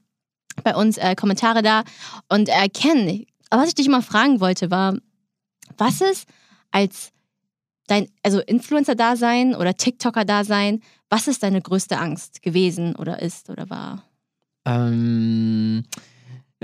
bei 0.62 0.74
uns 0.74 0.98
äh, 0.98 1.14
Kommentare 1.14 1.62
da. 1.62 1.84
Und 2.28 2.48
äh, 2.48 2.68
Ken, 2.68 3.26
was 3.50 3.68
ich 3.68 3.74
dich 3.74 3.88
mal 3.88 4.02
fragen 4.02 4.40
wollte, 4.40 4.70
war, 4.70 4.96
was 5.76 6.00
ist 6.00 6.26
als 6.70 7.12
dein, 7.86 8.08
also 8.22 8.40
Influencer-Dasein 8.40 9.54
oder 9.54 9.76
TikToker-Dasein, 9.76 10.80
was 11.10 11.28
ist 11.28 11.42
deine 11.42 11.60
größte 11.60 11.98
Angst 11.98 12.42
gewesen 12.42 12.96
oder 12.96 13.20
ist 13.22 13.50
oder 13.50 13.68
war? 13.70 14.04
Ähm, 14.64 15.84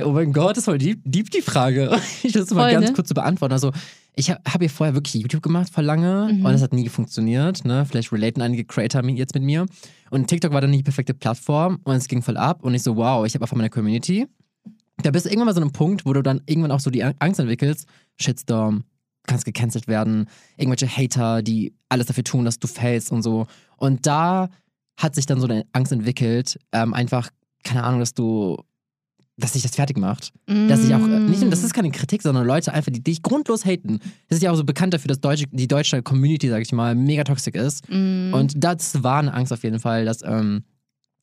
oh 0.02 0.10
mein 0.10 0.32
Gott, 0.32 0.52
das 0.52 0.58
ist 0.58 0.64
voll 0.64 0.78
deep, 0.78 1.00
deep 1.04 1.30
die 1.30 1.42
Frage. 1.42 2.00
Ich 2.22 2.34
es 2.34 2.50
mal 2.50 2.72
ganz 2.72 2.88
ne? 2.88 2.92
kurz 2.94 3.08
zu 3.08 3.14
beantworten. 3.14 3.52
Also, 3.52 3.72
ich 4.16 4.30
habe 4.30 4.40
hab 4.46 4.60
ja 4.62 4.68
vorher 4.68 4.94
wirklich 4.94 5.14
YouTube 5.22 5.42
gemacht, 5.42 5.72
vor 5.72 5.82
lange, 5.82 6.32
Mhm. 6.32 6.44
und 6.44 6.52
es 6.54 6.62
hat 6.62 6.72
nie 6.72 6.88
funktioniert. 6.88 7.64
Ne? 7.64 7.84
Vielleicht 7.86 8.12
relaten 8.12 8.42
einige 8.42 8.64
Creator 8.64 9.02
jetzt 9.08 9.34
mit 9.34 9.42
mir. 9.44 9.66
Und 10.10 10.26
TikTok 10.26 10.52
war 10.52 10.60
dann 10.60 10.70
nicht 10.70 10.80
die 10.80 10.84
perfekte 10.84 11.14
Plattform 11.14 11.78
und 11.84 11.94
es 11.94 12.08
ging 12.08 12.22
voll 12.22 12.36
ab. 12.36 12.62
Und 12.64 12.74
ich 12.74 12.82
so, 12.82 12.96
wow, 12.96 13.24
ich 13.26 13.34
habe 13.34 13.44
einfach 13.44 13.56
meine 13.56 13.70
Community. 13.70 14.26
Da 15.02 15.10
bist 15.10 15.24
du 15.24 15.30
irgendwann 15.30 15.46
mal 15.46 15.54
so 15.54 15.60
einem 15.60 15.72
Punkt, 15.72 16.04
wo 16.04 16.12
du 16.12 16.22
dann 16.22 16.42
irgendwann 16.46 16.72
auch 16.72 16.80
so 16.80 16.90
die 16.90 17.02
Angst 17.02 17.40
entwickelst, 17.40 17.86
Shitstorm, 18.20 18.84
kannst 19.26 19.44
gecancelt 19.44 19.86
werden, 19.86 20.26
irgendwelche 20.56 20.88
Hater, 20.88 21.42
die 21.42 21.74
alles 21.88 22.06
dafür 22.06 22.24
tun, 22.24 22.44
dass 22.44 22.58
du 22.58 22.66
fällst 22.66 23.12
und 23.12 23.22
so. 23.22 23.46
Und 23.76 24.06
da 24.06 24.50
hat 24.98 25.14
sich 25.14 25.24
dann 25.24 25.40
so 25.40 25.46
eine 25.46 25.64
Angst 25.72 25.92
entwickelt, 25.92 26.58
ähm, 26.72 26.92
einfach, 26.92 27.30
keine 27.64 27.84
Ahnung, 27.84 28.00
dass 28.00 28.12
du, 28.12 28.58
dass 29.40 29.54
sich 29.54 29.62
das 29.62 29.74
fertig 29.74 29.98
macht. 29.98 30.32
Dass 30.68 30.84
ich 30.84 30.94
auch, 30.94 31.06
äh, 31.08 31.20
nicht, 31.28 31.42
das 31.52 31.64
ist 31.64 31.74
keine 31.74 31.90
Kritik, 31.90 32.22
sondern 32.22 32.46
Leute 32.46 32.72
einfach, 32.72 32.92
die 32.92 33.02
dich 33.02 33.22
grundlos 33.22 33.64
haten. 33.64 33.98
Das 34.28 34.36
ist 34.38 34.42
ja 34.42 34.50
auch 34.52 34.56
so 34.56 34.64
bekannt 34.64 34.94
dafür, 34.94 35.08
dass 35.08 35.20
deutsche, 35.20 35.46
die 35.50 35.66
deutsche 35.68 36.02
Community, 36.02 36.48
sag 36.48 36.62
ich 36.62 36.72
mal, 36.72 36.94
mega 36.94 37.24
toxisch 37.24 37.54
ist. 37.54 37.88
Mm, 37.90 38.32
Und 38.32 38.54
das 38.56 39.02
war 39.02 39.18
eine 39.18 39.32
Angst 39.34 39.52
auf 39.52 39.62
jeden 39.64 39.80
Fall, 39.80 40.04
dass, 40.04 40.22
ähm, 40.22 40.62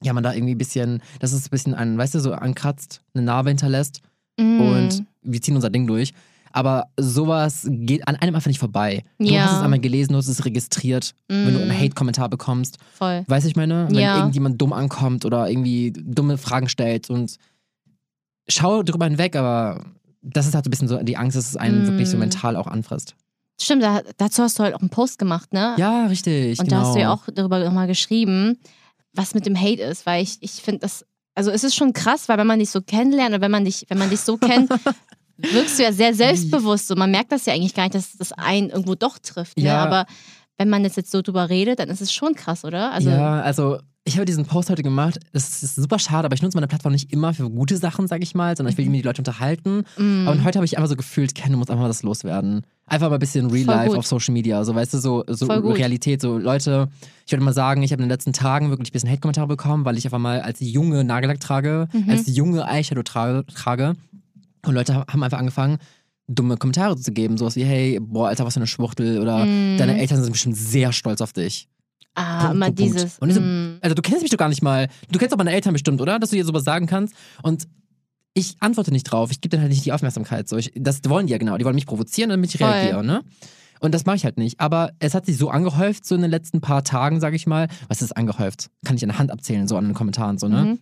ja, 0.04 0.14
man 0.14 0.24
da 0.24 0.34
irgendwie 0.34 0.56
ein 0.56 0.58
bisschen, 0.60 1.02
dass 1.20 1.32
es 1.32 1.46
ein 1.48 1.50
bisschen 1.50 1.74
an, 1.74 1.98
weißt 1.98 2.16
du, 2.16 2.20
so 2.20 2.34
ankratzt, 2.34 3.02
eine 3.14 3.24
Narbe 3.24 3.50
hinterlässt 3.50 4.02
mm, 4.40 4.60
und 4.60 5.04
wir 5.24 5.42
ziehen 5.42 5.56
unser 5.56 5.70
Ding 5.70 5.88
durch. 5.88 6.14
Aber 6.54 6.86
sowas 6.98 7.68
geht 7.70 8.08
an 8.08 8.16
einem 8.16 8.34
einfach 8.36 8.48
nicht 8.48 8.58
vorbei. 8.60 9.04
Du 9.20 9.26
Ja. 9.26 9.44
hast 9.44 9.54
es 9.54 9.62
einmal 9.62 9.80
gelesen, 9.80 10.14
du 10.14 10.18
hast 10.18 10.28
es 10.28 10.44
registriert, 10.46 11.14
wenn 11.28 11.54
du 11.54 11.60
einen 11.60 11.70
mm, 11.70 11.80
Hate-Kommentar 11.80 12.30
bekommst. 12.30 12.78
Voll. 12.94 13.24
Weißt 13.28 13.46
du, 13.46 13.50
ich 13.50 13.56
meine? 13.56 13.88
Wenn 13.92 14.00
Ja. 14.00 14.16
irgendjemand 14.16 14.60
dumm 14.60 14.74
ankommt 14.74 15.26
oder 15.26 15.50
irgendwie 15.50 15.92
dumme 15.96 16.38
Fragen 16.38 16.68
stellt 16.70 17.10
und 17.12 17.36
schau 18.50 18.84
drüber 18.84 19.06
hinweg, 19.06 19.36
aber 19.36 19.86
das 20.22 20.48
ist 20.48 20.56
halt 20.56 20.66
so 20.66 20.70
ein 20.70 20.72
bisschen 20.72 20.88
so 20.88 20.98
die 21.04 21.18
Angst, 21.18 21.38
dass 21.38 21.48
es 21.48 21.56
einen 21.56 21.84
Mm. 21.84 21.88
wirklich 21.88 22.10
so 22.10 22.18
mental 22.18 22.56
auch 22.56 22.68
anfrisst. 22.68 23.16
Stimmt, 23.60 23.82
da, 23.82 24.02
dazu 24.18 24.44
hast 24.44 24.60
du 24.60 24.64
halt 24.64 24.76
auch 24.76 24.82
einen 24.82 24.90
Post 24.90 25.18
gemacht, 25.18 25.52
ne? 25.54 25.76
Ja, 25.78 26.06
richtig. 26.08 26.60
Und 26.60 26.68
genau. 26.68 26.82
da 26.82 26.88
hast 26.88 26.96
du 26.96 27.00
ja 27.00 27.12
auch 27.14 27.24
darüber 27.34 27.64
nochmal 27.64 27.88
geschrieben, 27.88 28.60
was 29.14 29.34
mit 29.34 29.46
dem 29.46 29.60
Hate 29.60 29.82
ist, 29.82 30.06
weil 30.06 30.22
ich, 30.22 30.38
ich 30.42 30.52
finde 30.52 30.82
das, 30.82 31.06
also 31.34 31.50
es 31.50 31.64
ist 31.64 31.76
schon 31.76 31.94
krass, 31.94 32.30
weil 32.30 32.38
wenn 32.38 32.48
man 32.48 32.60
dich 32.60 32.70
so 32.70 32.82
kennenlernt 32.82 33.32
oder 33.34 33.42
wenn 33.42 33.52
man 33.52 33.66
dich, 33.66 33.86
wenn 33.90 33.98
man 33.98 34.10
dich 34.12 34.20
so 34.20 34.38
kennt, 34.38 34.70
wirkst 35.38 35.80
du 35.80 35.84
ja 35.84 35.92
sehr 35.92 36.14
selbstbewusst. 36.14 36.92
Und 36.92 37.00
man 37.00 37.10
merkt 37.12 37.32
das 37.32 37.46
ja 37.46 37.54
eigentlich 37.54 37.74
gar 37.74 37.84
nicht, 37.84 37.96
dass 37.96 38.18
das 38.18 38.32
einen 38.32 38.70
irgendwo 38.70 38.96
doch 38.96 39.18
trifft. 39.18 39.58
Ne? 39.58 39.66
Ja. 39.66 39.84
Aber 39.84 40.06
wenn 40.58 40.70
man 40.70 40.84
jetzt, 40.84 40.98
jetzt 40.98 41.12
so 41.12 41.22
drüber 41.22 41.50
redet, 41.50 41.80
dann 41.80 41.90
ist 41.90 42.02
es 42.02 42.12
schon 42.12 42.36
krass, 42.36 42.64
oder? 42.64 42.92
Also, 42.92 43.10
ja, 43.10 43.42
also 43.42 43.80
ich 44.08 44.16
habe 44.16 44.26
diesen 44.26 44.46
Post 44.46 44.70
heute 44.70 44.84
gemacht. 44.84 45.20
Es 45.34 45.62
ist 45.62 45.76
super 45.76 46.00
schade, 46.00 46.26
aber 46.26 46.34
ich 46.36 46.42
nutze 46.42 46.56
meine 46.56 46.68
Plattform 46.68 46.94
nicht 46.94 47.12
immer 47.12 47.34
für 47.34 47.50
gute 47.50 47.76
Sachen, 47.78 48.08
sag 48.08 48.24
ich 48.24 48.34
mal, 48.36 48.56
sondern 48.56 48.72
ich 48.72 48.78
will 48.78 48.86
irgendwie 48.86 49.02
die 49.02 49.06
Leute 49.08 49.20
unterhalten. 49.22 49.84
mm, 49.98 50.28
Und 50.28 50.44
heute 50.46 50.58
habe 50.60 50.66
ich 50.66 50.78
einfach 50.78 50.90
so 50.90 50.96
gefühlt, 50.96 51.36
Ken, 51.36 51.52
du 51.52 51.58
musst 51.58 51.70
einfach 51.70 51.82
mal 51.82 51.90
das 51.90 52.04
loswerden. 52.04 52.62
Einfach 52.86 53.10
mal 53.10 53.16
ein 53.18 53.20
bisschen 53.20 53.52
Real 53.52 53.66
Voll 53.66 53.76
Life 53.76 53.90
gut. 53.90 53.98
auf 53.98 54.08
Social 54.08 54.34
Media. 54.34 54.64
So, 54.64 54.74
weißt 54.74 54.94
du, 54.94 55.00
so, 55.00 55.24
so. 55.28 55.46
Realität. 55.48 56.22
So, 56.22 56.38
Leute, 56.38 56.88
ich 57.26 57.32
würde 57.34 57.44
mal 57.44 57.54
sagen, 57.54 57.84
ich 57.84 57.92
habe 57.92 58.02
in 58.02 58.08
den 58.08 58.14
letzten 58.14 58.32
Tagen 58.32 58.70
wirklich 58.70 58.90
ein 58.90 58.94
bisschen 58.94 59.10
Hate-Kommentare 59.10 59.48
bekommen, 59.48 59.84
weil 59.84 59.98
ich 59.98 60.06
einfach 60.06 60.20
mal 60.20 60.40
als 60.42 60.60
junge 60.62 61.04
Nagellack 61.04 61.42
trage, 61.42 61.90
Mhm. 61.92 62.10
als 62.10 62.34
junge 62.34 62.62
Eyeshadow 62.66 63.04
trage, 63.04 63.46
trage. 63.54 63.96
Und 64.66 64.74
Leute 64.74 64.96
haben 64.96 65.22
einfach 65.24 65.40
angefangen, 65.40 65.80
dumme 66.30 66.56
Kommentare 66.56 66.96
zu 66.96 67.12
geben. 67.12 67.38
Sowas 67.38 67.58
wie, 67.58 67.66
hey, 67.66 68.00
boah, 68.02 68.30
Alter, 68.30 68.46
was 68.46 68.54
für 68.54 68.60
eine 68.62 68.68
Schwuchtel. 68.68 69.20
Oder 69.22 69.46
mm, 69.46 69.78
deine 69.78 70.00
Eltern 70.00 70.22
sind 70.24 70.32
bestimmt 70.32 70.56
sehr 70.56 70.94
stolz 70.94 71.20
auf 71.20 71.34
dich. 71.34 71.68
Ah, 72.18 72.40
Punkt, 72.48 72.56
immer 72.56 72.66
Punkt, 72.68 72.80
Punkt. 72.80 72.96
dieses. 72.96 73.20
Und 73.20 73.30
diese- 73.30 73.40
mm, 73.42 73.78
Also 73.82 73.96
du 73.96 74.02
kennst 74.02 74.22
mich 74.22 74.32
doch 74.32 74.38
gar 74.38 74.50
nicht 74.50 74.62
mal. 74.62 74.88
Du 75.12 75.20
kennst 75.20 75.32
doch 75.34 75.38
meine 75.38 75.52
Eltern 75.54 75.74
bestimmt, 75.74 76.02
oder? 76.02 76.20
Dass 76.20 76.32
du 76.32 76.36
ihr 76.38 76.46
sowas 76.46 76.64
sagen 76.64 76.86
kannst. 76.88 77.16
Und 77.44 77.68
ich 78.34 78.56
antworte 78.60 78.92
nicht 78.92 79.04
drauf. 79.06 79.32
Ich 79.32 79.42
gebe 79.42 79.50
denen 79.52 79.62
halt 79.64 79.72
nicht 79.72 79.86
die 79.86 79.94
Aufmerksamkeit. 79.94 80.48
So, 80.48 80.58
ich, 80.58 80.72
das 80.76 81.00
wollen 81.08 81.28
die 81.28 81.32
ja 81.32 81.38
genau. 81.40 81.58
Die 81.58 81.66
wollen 81.66 81.76
mich 81.76 81.88
provozieren, 81.88 82.30
damit 82.30 82.54
ich 82.54 82.60
Voll. 82.60 82.70
reagiere, 82.70 83.04
ne? 83.04 83.24
Und 83.80 83.94
das 83.94 84.06
mache 84.06 84.16
ich 84.16 84.26
halt 84.26 84.38
nicht. 84.38 84.60
Aber 84.60 84.92
es 85.00 85.14
hat 85.14 85.26
sich 85.28 85.38
so 85.38 85.50
angehäuft, 85.50 86.06
so 86.06 86.16
in 86.16 86.22
den 86.22 86.32
letzten 86.32 86.62
paar 86.62 86.84
Tagen, 86.84 87.20
sage 87.20 87.36
ich 87.36 87.46
mal. 87.48 87.68
Was 87.88 88.02
ist 88.02 88.16
angehäuft? 88.18 88.70
Kann 88.86 88.96
ich 88.96 89.04
an 89.04 89.10
der 89.10 89.20
Hand 89.20 89.32
abzählen, 89.32 89.68
so 89.68 89.78
an 89.78 89.86
den 89.86 89.94
Kommentaren, 89.94 90.38
so, 90.40 90.48
ne? 90.48 90.64
mhm. 90.64 90.80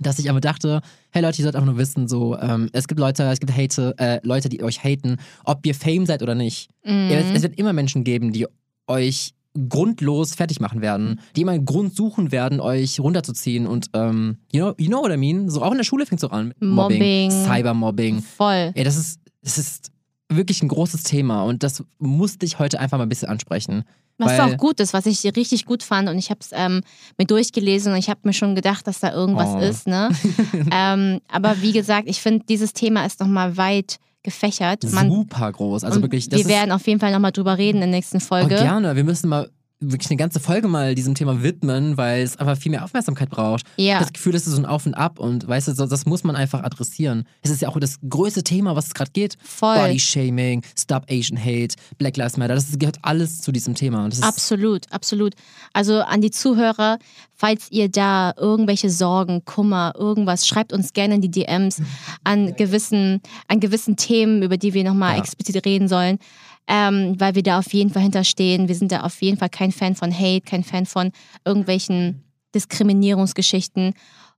Dass 0.00 0.20
ich 0.20 0.30
aber 0.30 0.40
dachte, 0.40 0.80
hey 1.10 1.20
Leute, 1.22 1.38
ihr 1.38 1.42
sollt 1.42 1.56
einfach 1.56 1.66
nur 1.66 1.76
wissen, 1.78 2.06
so, 2.06 2.38
ähm, 2.38 2.68
es 2.72 2.86
gibt 2.86 3.00
Leute, 3.00 3.24
es 3.24 3.40
gibt 3.40 3.52
Hate, 3.56 3.94
äh, 3.98 4.20
Leute, 4.22 4.48
die 4.48 4.62
euch 4.62 4.84
haten, 4.84 5.16
ob 5.44 5.66
ihr 5.66 5.74
Fame 5.74 6.06
seid 6.06 6.22
oder 6.22 6.36
nicht. 6.36 6.70
Mm, 6.84 7.10
Es, 7.10 7.26
es 7.34 7.42
wird 7.42 7.58
immer 7.58 7.72
Menschen 7.72 8.04
geben, 8.04 8.32
die 8.32 8.46
euch 8.86 9.34
grundlos 9.68 10.34
fertig 10.34 10.60
machen 10.60 10.80
werden, 10.80 11.20
die 11.36 11.42
immer 11.42 11.52
einen 11.52 11.64
Grund 11.64 11.94
suchen 11.96 12.30
werden, 12.32 12.60
euch 12.60 13.00
runterzuziehen 13.00 13.66
und 13.66 13.90
ähm, 13.94 14.38
you, 14.52 14.60
know, 14.60 14.74
you 14.78 14.86
know 14.88 15.00
what 15.02 15.10
I 15.12 15.16
mean? 15.16 15.48
So 15.48 15.62
auch 15.62 15.72
in 15.72 15.78
der 15.78 15.84
Schule 15.84 16.06
fängt 16.06 16.22
es 16.22 16.28
so 16.28 16.30
an. 16.30 16.48
mit 16.48 16.62
Mobbing. 16.62 17.30
Cybermobbing. 17.30 18.22
voll. 18.22 18.72
Ey, 18.74 18.84
das 18.84 18.96
ist, 18.96 19.20
das 19.42 19.58
ist 19.58 19.90
wirklich 20.28 20.62
ein 20.62 20.68
großes 20.68 21.02
Thema 21.02 21.42
und 21.42 21.62
das 21.62 21.82
musste 21.98 22.44
ich 22.46 22.58
heute 22.58 22.78
einfach 22.80 22.98
mal 22.98 23.04
ein 23.04 23.08
bisschen 23.08 23.28
ansprechen. 23.28 23.84
Was 24.20 24.40
auch 24.40 24.56
gut 24.56 24.80
ist, 24.80 24.92
was 24.94 25.06
ich 25.06 25.24
richtig 25.36 25.64
gut 25.64 25.84
fand 25.84 26.08
und 26.08 26.18
ich 26.18 26.30
habe 26.30 26.40
es 26.40 26.50
ähm, 26.52 26.80
mir 27.18 27.24
durchgelesen 27.24 27.92
und 27.92 27.98
ich 28.00 28.10
habe 28.10 28.18
mir 28.24 28.32
schon 28.32 28.56
gedacht, 28.56 28.84
dass 28.88 28.98
da 28.98 29.12
irgendwas 29.12 29.50
Oh. 29.54 29.58
ist. 29.60 29.86
Ne? 29.86 30.08
ähm, 30.72 31.20
aber 31.28 31.62
wie 31.62 31.70
gesagt, 31.72 32.08
ich 32.08 32.20
finde, 32.20 32.44
dieses 32.48 32.72
Thema 32.72 33.06
ist 33.06 33.20
nochmal 33.20 33.56
weit 33.56 34.00
gefächert. 34.22 34.84
Man, 34.92 35.08
Super 35.10 35.52
groß. 35.52 35.84
Also 35.84 36.02
wirklich, 36.02 36.30
wir 36.30 36.38
ist 36.38 36.48
werden 36.48 36.72
auf 36.72 36.86
jeden 36.86 37.00
Fall 37.00 37.12
nochmal 37.12 37.32
drüber 37.32 37.58
reden 37.58 37.76
in 37.76 37.90
der 37.90 37.98
nächsten 37.98 38.18
Oh, 38.18 38.20
Folge. 38.20 38.56
gerne. 38.56 38.96
Wir 38.96 39.04
müssen 39.04 39.28
mal 39.28 39.48
wirklich 39.80 40.10
eine 40.10 40.16
ganze 40.16 40.40
Folge 40.40 40.66
mal 40.66 40.94
diesem 40.94 41.14
Thema 41.14 41.42
widmen, 41.42 41.96
weil 41.96 42.22
es 42.22 42.36
einfach 42.36 42.56
viel 42.58 42.70
mehr 42.72 42.84
Aufmerksamkeit 42.84 43.30
braucht. 43.30 43.64
Ja. 43.76 44.00
das 44.00 44.12
Gefühl, 44.12 44.32
das 44.32 44.46
ist 44.46 44.54
so 44.54 44.60
ein 44.60 44.66
Auf 44.66 44.86
und 44.86 44.94
Ab 44.94 45.18
und 45.20 45.46
weißt 45.46 45.68
du, 45.68 45.72
das 45.86 46.04
muss 46.06 46.24
man 46.24 46.34
einfach 46.34 46.64
adressieren. 46.64 47.24
Es 47.42 47.50
ist 47.50 47.62
ja 47.62 47.68
auch 47.68 47.78
das 47.78 47.96
größte 48.08 48.42
Thema, 48.42 48.74
was 48.74 48.88
es 48.88 48.94
gerade 48.94 49.12
geht. 49.12 49.36
Voll. 49.42 49.76
Body 49.76 50.00
Shaming, 50.00 50.62
Stop 50.76 51.04
Asian 51.08 51.38
Hate, 51.38 51.76
Black 51.96 52.16
Lives 52.16 52.36
Matter, 52.36 52.54
das 52.56 52.76
gehört 52.78 52.98
alles 53.02 53.40
zu 53.40 53.52
diesem 53.52 53.74
Thema. 53.74 54.08
Absolut, 54.22 54.90
absolut. 54.90 55.34
Also 55.72 56.00
an 56.00 56.20
die 56.22 56.30
Zuhörer, 56.32 56.98
falls 57.34 57.70
ihr 57.70 57.88
da 57.88 58.34
irgendwelche 58.36 58.90
Sorgen, 58.90 59.44
Kummer, 59.44 59.92
irgendwas, 59.96 60.46
schreibt 60.46 60.72
uns 60.72 60.92
gerne 60.92 61.14
in 61.16 61.20
die 61.20 61.30
DMs 61.30 61.80
an 62.24 62.54
gewissen, 62.56 63.20
an 63.46 63.60
gewissen 63.60 63.96
Themen, 63.96 64.42
über 64.42 64.56
die 64.56 64.74
wir 64.74 64.82
nochmal 64.82 65.12
Ja. 65.14 65.18
explizit 65.20 65.64
reden 65.64 65.86
sollen. 65.88 66.18
Ähm, 66.70 67.18
weil 67.18 67.34
wir 67.34 67.42
da 67.42 67.58
auf 67.60 67.72
jeden 67.72 67.90
Fall 67.90 68.02
hinterstehen. 68.02 68.68
Wir 68.68 68.74
sind 68.74 68.92
da 68.92 69.00
auf 69.00 69.22
jeden 69.22 69.38
Fall 69.38 69.48
kein 69.48 69.72
Fan 69.72 69.94
von 69.94 70.12
Hate, 70.12 70.42
kein 70.42 70.62
Fan 70.64 70.84
von 70.84 71.12
irgendwelchen 71.46 72.24
Diskriminierungsgeschichten. 72.54 73.94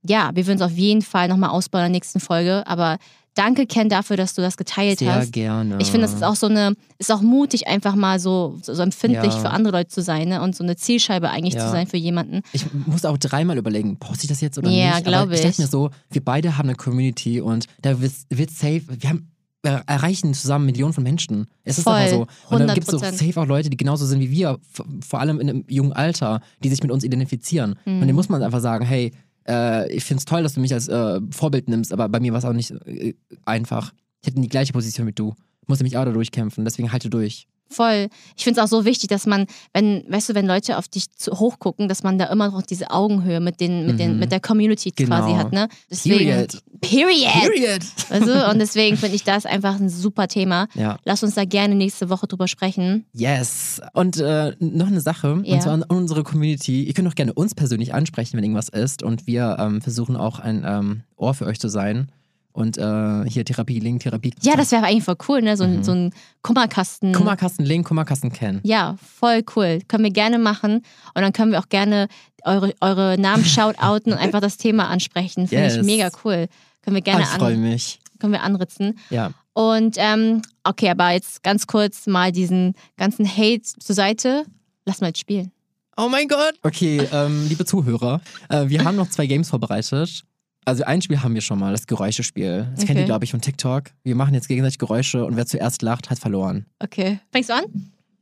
Ja, 0.06 0.30
wir 0.34 0.46
würden 0.46 0.56
es 0.56 0.62
auf 0.62 0.72
jeden 0.76 1.02
Fall 1.02 1.28
nochmal 1.28 1.50
ausbauen 1.50 1.82
in 1.86 1.92
der 1.92 1.98
nächsten 1.98 2.20
Folge. 2.20 2.66
Aber 2.66 2.98
danke, 3.34 3.66
Ken, 3.66 3.88
dafür, 3.88 4.16
dass 4.16 4.34
du 4.34 4.40
das 4.40 4.56
geteilt 4.56 5.00
sehr 5.00 5.14
hast. 5.14 5.32
gerne. 5.32 5.76
Ich 5.80 5.88
finde, 5.90 6.06
das 6.06 6.14
ist 6.14 6.24
auch 6.24 6.36
so 6.36 6.46
eine, 6.46 6.74
ist 6.98 7.12
auch 7.12 7.20
mutig, 7.20 7.68
einfach 7.68 7.94
mal 7.94 8.18
so, 8.18 8.58
so, 8.62 8.74
so 8.74 8.82
empfindlich 8.82 9.34
Ja. 9.34 9.38
für 9.40 9.50
andere 9.50 9.76
Leute 9.76 9.90
zu 9.90 10.00
sein 10.02 10.28
ne? 10.28 10.40
und 10.40 10.56
so 10.56 10.64
eine 10.64 10.76
Zielscheibe 10.76 11.28
eigentlich 11.30 11.54
Ja. 11.54 11.66
zu 11.66 11.70
sein 11.72 11.86
für 11.86 11.98
jemanden. 11.98 12.40
Ich 12.52 12.64
musste 12.72 13.10
auch 13.10 13.18
dreimal 13.18 13.58
überlegen, 13.58 13.98
poste 13.98 14.24
ich 14.24 14.28
das 14.28 14.40
jetzt 14.40 14.56
oder 14.56 14.70
Ja, 14.70 14.94
nicht? 14.94 15.04
glaub 15.06 15.22
Aber 15.22 15.32
ich 15.32 15.40
ich. 15.40 15.46
dachte 15.46 15.60
mir 15.62 15.68
so, 15.68 15.90
wir 16.10 16.24
beide 16.24 16.56
haben 16.56 16.68
eine 16.68 16.76
Community 16.76 17.40
und 17.42 17.66
da 17.82 18.00
wird, 18.00 18.12
wird 18.30 18.50
safe, 18.50 18.82
wir 18.88 19.10
haben 19.10 19.30
erreichen 19.62 20.32
zusammen 20.32 20.66
Millionen 20.66 20.92
von 20.92 21.04
Menschen. 21.04 21.46
Es 21.64 21.78
ist 21.78 21.84
Voll, 21.84 21.94
einfach 21.94 22.26
so. 22.48 22.54
Und 22.54 22.60
dann 22.60 22.74
gibt 22.74 22.88
es 22.88 22.92
so 22.92 22.98
100%. 22.98 23.12
safe 23.12 23.40
auch 23.40 23.46
Leute, 23.46 23.68
die 23.70 23.76
genauso 23.76 24.06
sind 24.06 24.20
wie 24.20 24.30
wir, 24.30 24.58
vor 25.06 25.20
allem 25.20 25.40
in 25.40 25.50
einem 25.50 25.64
jungen 25.68 25.92
Alter, 25.92 26.40
die 26.62 26.70
sich 26.70 26.82
mit 26.82 26.90
uns 26.90 27.04
identifizieren. 27.04 27.76
Mhm. 27.84 28.00
Und 28.00 28.06
dem 28.06 28.16
muss 28.16 28.28
man 28.28 28.42
einfach 28.42 28.60
sagen, 28.60 28.84
hey, 28.84 29.12
äh, 29.46 29.92
ich 29.92 30.04
finde 30.04 30.20
es 30.20 30.24
toll, 30.24 30.42
dass 30.42 30.54
du 30.54 30.60
mich 30.60 30.72
als 30.72 30.88
äh, 30.88 31.20
Vorbild 31.30 31.68
nimmst, 31.68 31.92
aber 31.92 32.08
bei 32.08 32.20
mir 32.20 32.32
war 32.32 32.38
es 32.38 32.44
auch 32.44 32.52
nicht 32.52 32.70
äh, 32.86 33.14
einfach. 33.44 33.92
Ich 34.22 34.28
hätte 34.28 34.40
die 34.40 34.48
gleiche 34.48 34.72
Position 34.72 35.06
wie 35.06 35.12
du. 35.12 35.34
Musste 35.66 35.84
mich 35.84 35.96
auch 35.96 36.04
da 36.04 36.12
durchkämpfen, 36.12 36.64
deswegen 36.64 36.92
halte 36.92 37.10
durch. 37.10 37.46
Voll. 37.72 38.08
Ich 38.36 38.44
finde 38.44 38.60
es 38.60 38.64
auch 38.64 38.68
so 38.68 38.84
wichtig, 38.84 39.08
dass 39.08 39.26
man, 39.26 39.46
wenn, 39.72 40.04
weißt 40.08 40.30
du, 40.30 40.34
wenn 40.34 40.46
Leute 40.46 40.76
auf 40.76 40.88
dich 40.88 41.10
zu, 41.14 41.32
hochgucken, 41.38 41.88
dass 41.88 42.02
man 42.02 42.18
da 42.18 42.24
immer 42.26 42.48
noch 42.50 42.62
diese 42.62 42.90
Augenhöhe 42.90 43.40
mit, 43.40 43.60
den, 43.60 43.86
mit, 43.86 44.00
den, 44.00 44.14
Mhm. 44.14 44.18
mit 44.18 44.32
der 44.32 44.40
Community 44.40 44.90
quasi 44.90 45.28
Genau. 45.30 45.36
hat, 45.38 45.52
ne? 45.52 45.68
Deswegen, 45.90 46.18
Period. 46.18 46.62
Period. 46.80 47.32
Period! 48.10 48.26
Du? 48.26 48.50
Und 48.50 48.58
deswegen 48.60 48.96
finde 48.96 49.14
ich 49.14 49.22
das 49.24 49.46
einfach 49.46 49.78
ein 49.78 49.88
super 49.88 50.26
Thema. 50.28 50.66
Ja. 50.74 50.96
Lass 51.04 51.22
uns 51.22 51.34
da 51.34 51.44
gerne 51.44 51.74
nächste 51.74 52.10
Woche 52.10 52.26
drüber 52.26 52.48
sprechen. 52.48 53.04
Yes. 53.12 53.80
Und 53.92 54.16
äh, 54.18 54.56
noch 54.58 54.86
eine 54.88 55.00
Sache, 55.00 55.40
Ja. 55.44 55.54
und 55.54 55.62
zwar 55.62 55.74
an 55.74 55.82
unsere 55.84 56.22
Community. 56.24 56.82
Ihr 56.84 56.94
könnt 56.94 57.06
auch 57.08 57.14
gerne 57.14 57.32
uns 57.34 57.54
persönlich 57.54 57.94
ansprechen, 57.94 58.36
wenn 58.36 58.44
irgendwas 58.44 58.68
ist. 58.68 59.02
Und 59.02 59.26
wir 59.26 59.56
ähm, 59.60 59.80
versuchen 59.82 60.16
auch 60.16 60.38
ein 60.40 60.64
ähm, 60.66 61.02
Ohr 61.16 61.34
für 61.34 61.46
euch 61.46 61.60
zu 61.60 61.68
sein. 61.68 62.10
Und 62.52 62.78
äh, 62.78 63.24
hier 63.28 63.44
Therapie, 63.44 63.78
Link, 63.78 64.02
Therapie. 64.02 64.32
Ja, 64.42 64.56
das 64.56 64.72
wäre 64.72 64.84
eigentlich 64.84 65.04
voll 65.04 65.16
cool, 65.28 65.40
ne? 65.42 65.56
So, 65.56 65.64
ein 65.64 65.76
Mhm. 65.78 65.84
so 65.84 65.92
ein 65.92 66.14
Kummerkasten. 66.42 67.12
Kummerkasten 67.12 67.64
Link, 67.64 67.86
Kummerkasten 67.86 68.32
kennen. 68.32 68.60
Ja, 68.64 68.96
voll 69.18 69.42
cool. 69.54 69.80
Können 69.88 70.04
wir 70.04 70.10
gerne 70.10 70.38
machen. 70.38 70.82
Und 71.14 71.22
dann 71.22 71.32
können 71.32 71.52
wir 71.52 71.60
auch 71.60 71.68
gerne 71.68 72.08
eure, 72.44 72.74
eure 72.80 73.16
Namen 73.18 73.44
shoutouten 73.44 74.12
und 74.12 74.18
einfach 74.18 74.40
das 74.40 74.56
Thema 74.56 74.88
ansprechen. 74.88 75.46
Finde 75.46 75.66
ich 75.68 75.74
Yes. 75.76 75.86
mega 75.86 76.10
cool. 76.24 76.48
Können 76.82 76.96
wir 76.96 77.02
gerne 77.02 77.22
ich 77.22 77.28
freue 77.28 77.56
mich. 77.56 78.00
können 78.18 78.32
wir 78.32 78.42
anritzen. 78.42 78.98
Ja. 79.10 79.30
Und 79.52 79.96
ähm, 79.98 80.42
okay, 80.64 80.90
aber 80.90 81.10
jetzt 81.12 81.42
ganz 81.42 81.66
kurz 81.66 82.06
mal 82.06 82.32
diesen 82.32 82.74
ganzen 82.96 83.26
Hate 83.28 83.62
zur 83.62 83.94
Seite. 83.94 84.44
Lass 84.86 85.00
mal 85.00 85.08
jetzt 85.08 85.20
spielen. 85.20 85.52
Oh 85.96 86.08
mein 86.08 86.28
Gott. 86.28 86.54
Okay, 86.62 87.06
ähm, 87.12 87.46
liebe 87.48 87.64
Zuhörer, 87.66 88.22
äh, 88.48 88.68
wir 88.68 88.84
haben 88.84 88.96
noch 88.96 89.10
zwei 89.10 89.26
Games 89.26 89.50
vorbereitet. 89.50 90.22
Also 90.70 90.84
ein 90.84 91.02
Spiel 91.02 91.20
haben 91.20 91.34
wir 91.34 91.40
schon 91.40 91.58
mal, 91.58 91.72
das 91.72 91.88
Geräuschespiel. 91.88 92.68
Das 92.76 92.84
kennt 92.84 92.90
Okay. 92.90 93.00
ihr, 93.00 93.04
glaube 93.06 93.24
ich, 93.24 93.32
von 93.32 93.40
TikTok. 93.40 93.90
Wir 94.04 94.14
machen 94.14 94.34
jetzt 94.34 94.46
gegenseitig 94.46 94.78
Geräusche 94.78 95.24
und 95.26 95.34
wer 95.34 95.44
zuerst 95.44 95.82
lacht, 95.82 96.10
hat 96.10 96.20
verloren. 96.20 96.64
Okay. 96.78 97.18
Fängst 97.32 97.50
du 97.50 97.54
an? 97.54 97.64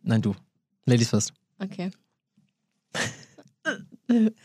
Nein, 0.03 0.23
du. 0.23 0.35
Ladies 0.87 1.11
first. 1.11 1.35
Okay. 1.59 1.91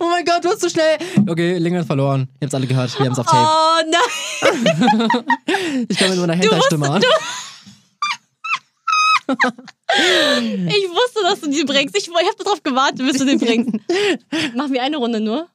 Oh 0.00 0.08
mein 0.10 0.24
Gott, 0.24 0.44
du 0.44 0.50
bist 0.50 0.60
so 0.60 0.68
schnell. 0.68 0.98
Okay, 1.28 1.58
Ling 1.58 1.76
hat 1.76 1.86
verloren. 1.86 2.28
Ihr 2.40 2.46
habt's 2.46 2.54
alle 2.54 2.66
gehört. 2.66 2.98
Wir 2.98 3.06
haben's 3.06 3.18
auf 3.18 3.26
Tape. 3.26 3.48
Oh 3.48 3.80
nein! 3.90 5.24
Ich 5.88 5.96
kann 5.98 6.10
mit 6.10 6.18
meiner 6.18 6.34
Hentai-Stimme 6.34 6.90
an. 6.90 7.02
Ich 9.90 10.88
wusste, 10.88 11.20
dass 11.22 11.40
du 11.40 11.50
die 11.50 11.64
bringst. 11.64 11.94
Ich, 11.96 12.08
ich 12.08 12.14
habe 12.14 12.44
darauf 12.44 12.62
gewartet, 12.62 12.98
bis 12.98 13.18
du 13.18 13.26
den 13.26 13.38
bringst. 13.38 13.74
Machen 14.54 14.72
wir 14.72 14.82
eine 14.82 14.96
Runde 14.96 15.20
nur? 15.20 15.48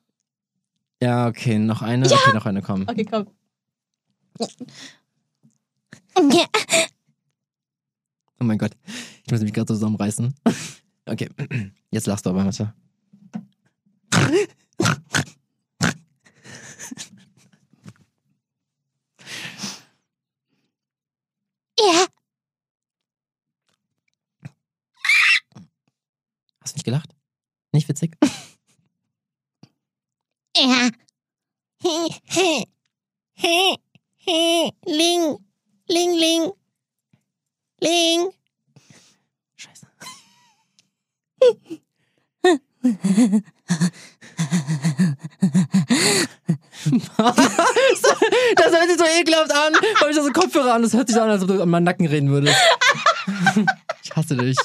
Ja, 1.01 1.27
okay, 1.27 1.57
noch 1.57 1.81
eine. 1.81 2.05
Okay, 2.05 2.33
noch 2.33 2.45
eine, 2.45 2.61
komm. 2.61 2.85
Okay, 2.87 3.05
komm. 3.05 3.27
Oh 8.39 8.43
mein 8.43 8.57
Gott. 8.57 8.71
Ich 9.25 9.31
muss 9.31 9.41
mich 9.41 9.53
gerade 9.53 9.67
zusammenreißen. 9.67 10.35
Okay, 11.05 11.29
jetzt 11.91 12.07
lachst 12.07 12.25
du 12.25 12.29
aber, 12.29 12.45
warte. 12.45 12.73
Ja. 21.79 22.07
Hast 26.61 26.73
du 26.73 26.77
nicht 26.77 26.85
gelacht? 26.85 27.15
Nicht 27.73 27.89
witzig? 27.89 28.15
Ja. 30.55 30.89
Ling, 34.85 35.37
ling, 35.87 36.13
ling, 36.13 36.51
ling. 37.81 38.33
Scheiße. 39.55 39.87
das 48.55 48.71
hört 48.71 48.89
sich 48.89 48.97
so 48.97 49.05
ekelhaft 49.05 49.51
an. 49.51 49.73
Hab 49.99 50.09
ich 50.09 50.15
da 50.15 50.23
so 50.23 50.31
Kopfhörer 50.31 50.62
an. 50.73 50.81
Das 50.81 50.93
hört 50.93 51.07
sich 51.07 51.19
an, 51.19 51.29
als 51.29 51.41
ob 51.43 51.47
du 51.47 51.61
an 51.61 51.69
meinen 51.69 51.83
Nacken 51.83 52.07
reden 52.07 52.29
würdest. 52.29 52.55
Ich 54.03 54.13
hasse 54.13 54.35
dich. 54.35 54.57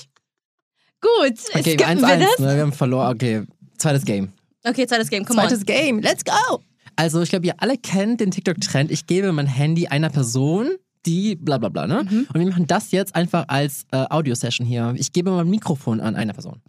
Gut. 1.01 1.39
Okay, 1.55 1.63
skippen 1.63 1.87
1-1. 1.87 2.01
wir 2.01 2.19
das? 2.19 2.39
Ne? 2.41 2.57
Wir 2.57 2.63
haben 2.63 2.73
verloren. 2.73 3.15
Okay, 3.15 3.45
zweites 3.79 4.05
Game. 4.05 4.33
Okay, 4.65 4.85
zweites 4.85 5.09
Game. 5.09 5.25
Come 5.25 5.41
on. 5.41 5.49
Zweites 5.49 5.65
Game. 5.65 6.01
Let's 6.01 6.25
go. 6.25 6.61
Also, 6.97 7.23
ich 7.23 7.31
glaube, 7.31 7.47
ihr 7.47 7.55
alle 7.59 7.79
kennt 7.79 8.21
den 8.21 8.33
TikTok-Trend. 8.33 8.91
Ich 8.91 9.07
gebe 9.07 9.33
mein 9.33 9.47
Handy 9.47 9.87
einer 9.87 10.11
Person, 10.11 10.71
die 11.07 11.37
bla 11.37 11.59
bla 11.59 11.69
bla, 11.69 11.87
ne? 11.87 12.03
Mhm. 12.03 12.27
Und 12.33 12.41
wir 12.41 12.49
machen 12.49 12.67
das 12.67 12.91
jetzt 12.91 13.15
einfach 13.15 13.45
als 13.47 13.87
äh, 13.93 14.05
Audio-Session 14.11 14.67
hier. 14.67 14.93
Ich 14.97 15.13
gebe 15.13 15.31
mein 15.31 15.49
Mikrofon 15.49 16.01
an 16.01 16.17
einer 16.17 16.33
Person. 16.33 16.61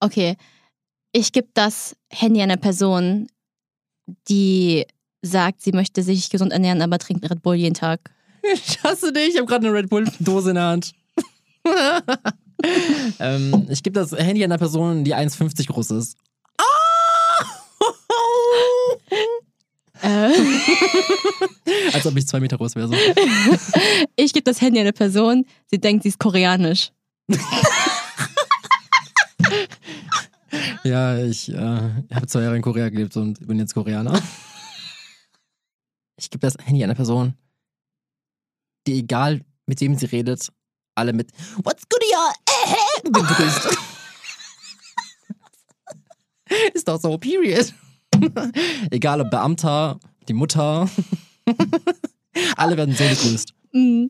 Okay. 0.00 0.36
Ich 1.12 1.32
gebe 1.32 1.48
das 1.54 1.96
Handy 2.12 2.42
einer 2.42 2.56
Person, 2.56 3.28
die 4.28 4.84
sagt, 5.22 5.62
sie 5.62 5.72
möchte 5.72 6.02
sich 6.02 6.30
gesund 6.30 6.52
ernähren, 6.52 6.82
aber 6.82 6.98
trinkt 6.98 7.30
Red 7.30 7.42
Bull 7.42 7.54
jeden 7.54 7.74
Tag. 7.74 8.10
Ich 8.54 8.82
hasse 8.82 9.12
dich. 9.12 9.30
Ich 9.30 9.36
habe 9.36 9.46
gerade 9.46 9.66
eine 9.66 9.76
Red 9.76 9.90
Bull-Dose 9.90 10.50
in 10.50 10.54
der 10.54 10.64
Hand. 10.64 10.92
ähm, 13.18 13.66
ich 13.68 13.82
gebe 13.82 13.94
das 13.98 14.12
Handy 14.12 14.42
einer 14.44 14.58
Person, 14.58 15.04
die 15.04 15.14
1,50 15.14 15.66
groß 15.66 15.90
ist. 15.92 16.16
Äh, 20.00 20.30
Als 21.92 22.06
ob 22.06 22.16
ich 22.16 22.26
zwei 22.26 22.40
Meter 22.40 22.56
groß 22.56 22.76
wäre. 22.76 22.88
So. 22.88 22.94
ich 24.16 24.32
gebe 24.32 24.44
das 24.44 24.60
Handy 24.60 24.80
einer 24.80 24.92
Person, 24.92 25.44
sie 25.66 25.78
denkt, 25.78 26.04
sie 26.04 26.10
ist 26.10 26.20
koreanisch. 26.20 26.92
Ja, 30.84 31.18
ich 31.18 31.52
äh, 31.52 31.56
habe 32.14 32.26
zwei 32.26 32.42
Jahre 32.42 32.56
in 32.56 32.62
Korea 32.62 32.88
gelebt 32.88 33.16
und 33.16 33.46
bin 33.46 33.58
jetzt 33.58 33.74
Koreaner. 33.74 34.20
Ich 36.16 36.30
gebe 36.30 36.40
das 36.40 36.56
Handy 36.64 36.82
einer 36.82 36.94
Person, 36.94 37.34
die 38.88 38.98
egal 38.98 39.42
mit 39.66 39.80
wem 39.80 39.94
sie 39.96 40.06
redet, 40.06 40.48
alle 40.94 41.12
mit 41.12 41.30
What's 41.62 41.84
good, 41.88 42.02
y'all? 42.10 42.32
begrüßt. 43.12 43.76
Ist 46.74 46.88
doch 46.88 46.98
so, 47.00 47.18
period. 47.18 47.74
Egal 48.90 49.20
ob 49.20 49.30
Beamter, 49.30 50.00
die 50.28 50.32
Mutter. 50.32 50.88
Alle 52.56 52.76
werden 52.78 52.94
so 52.94 53.04
begrüßt. 53.04 53.52
Mm. 53.72 54.06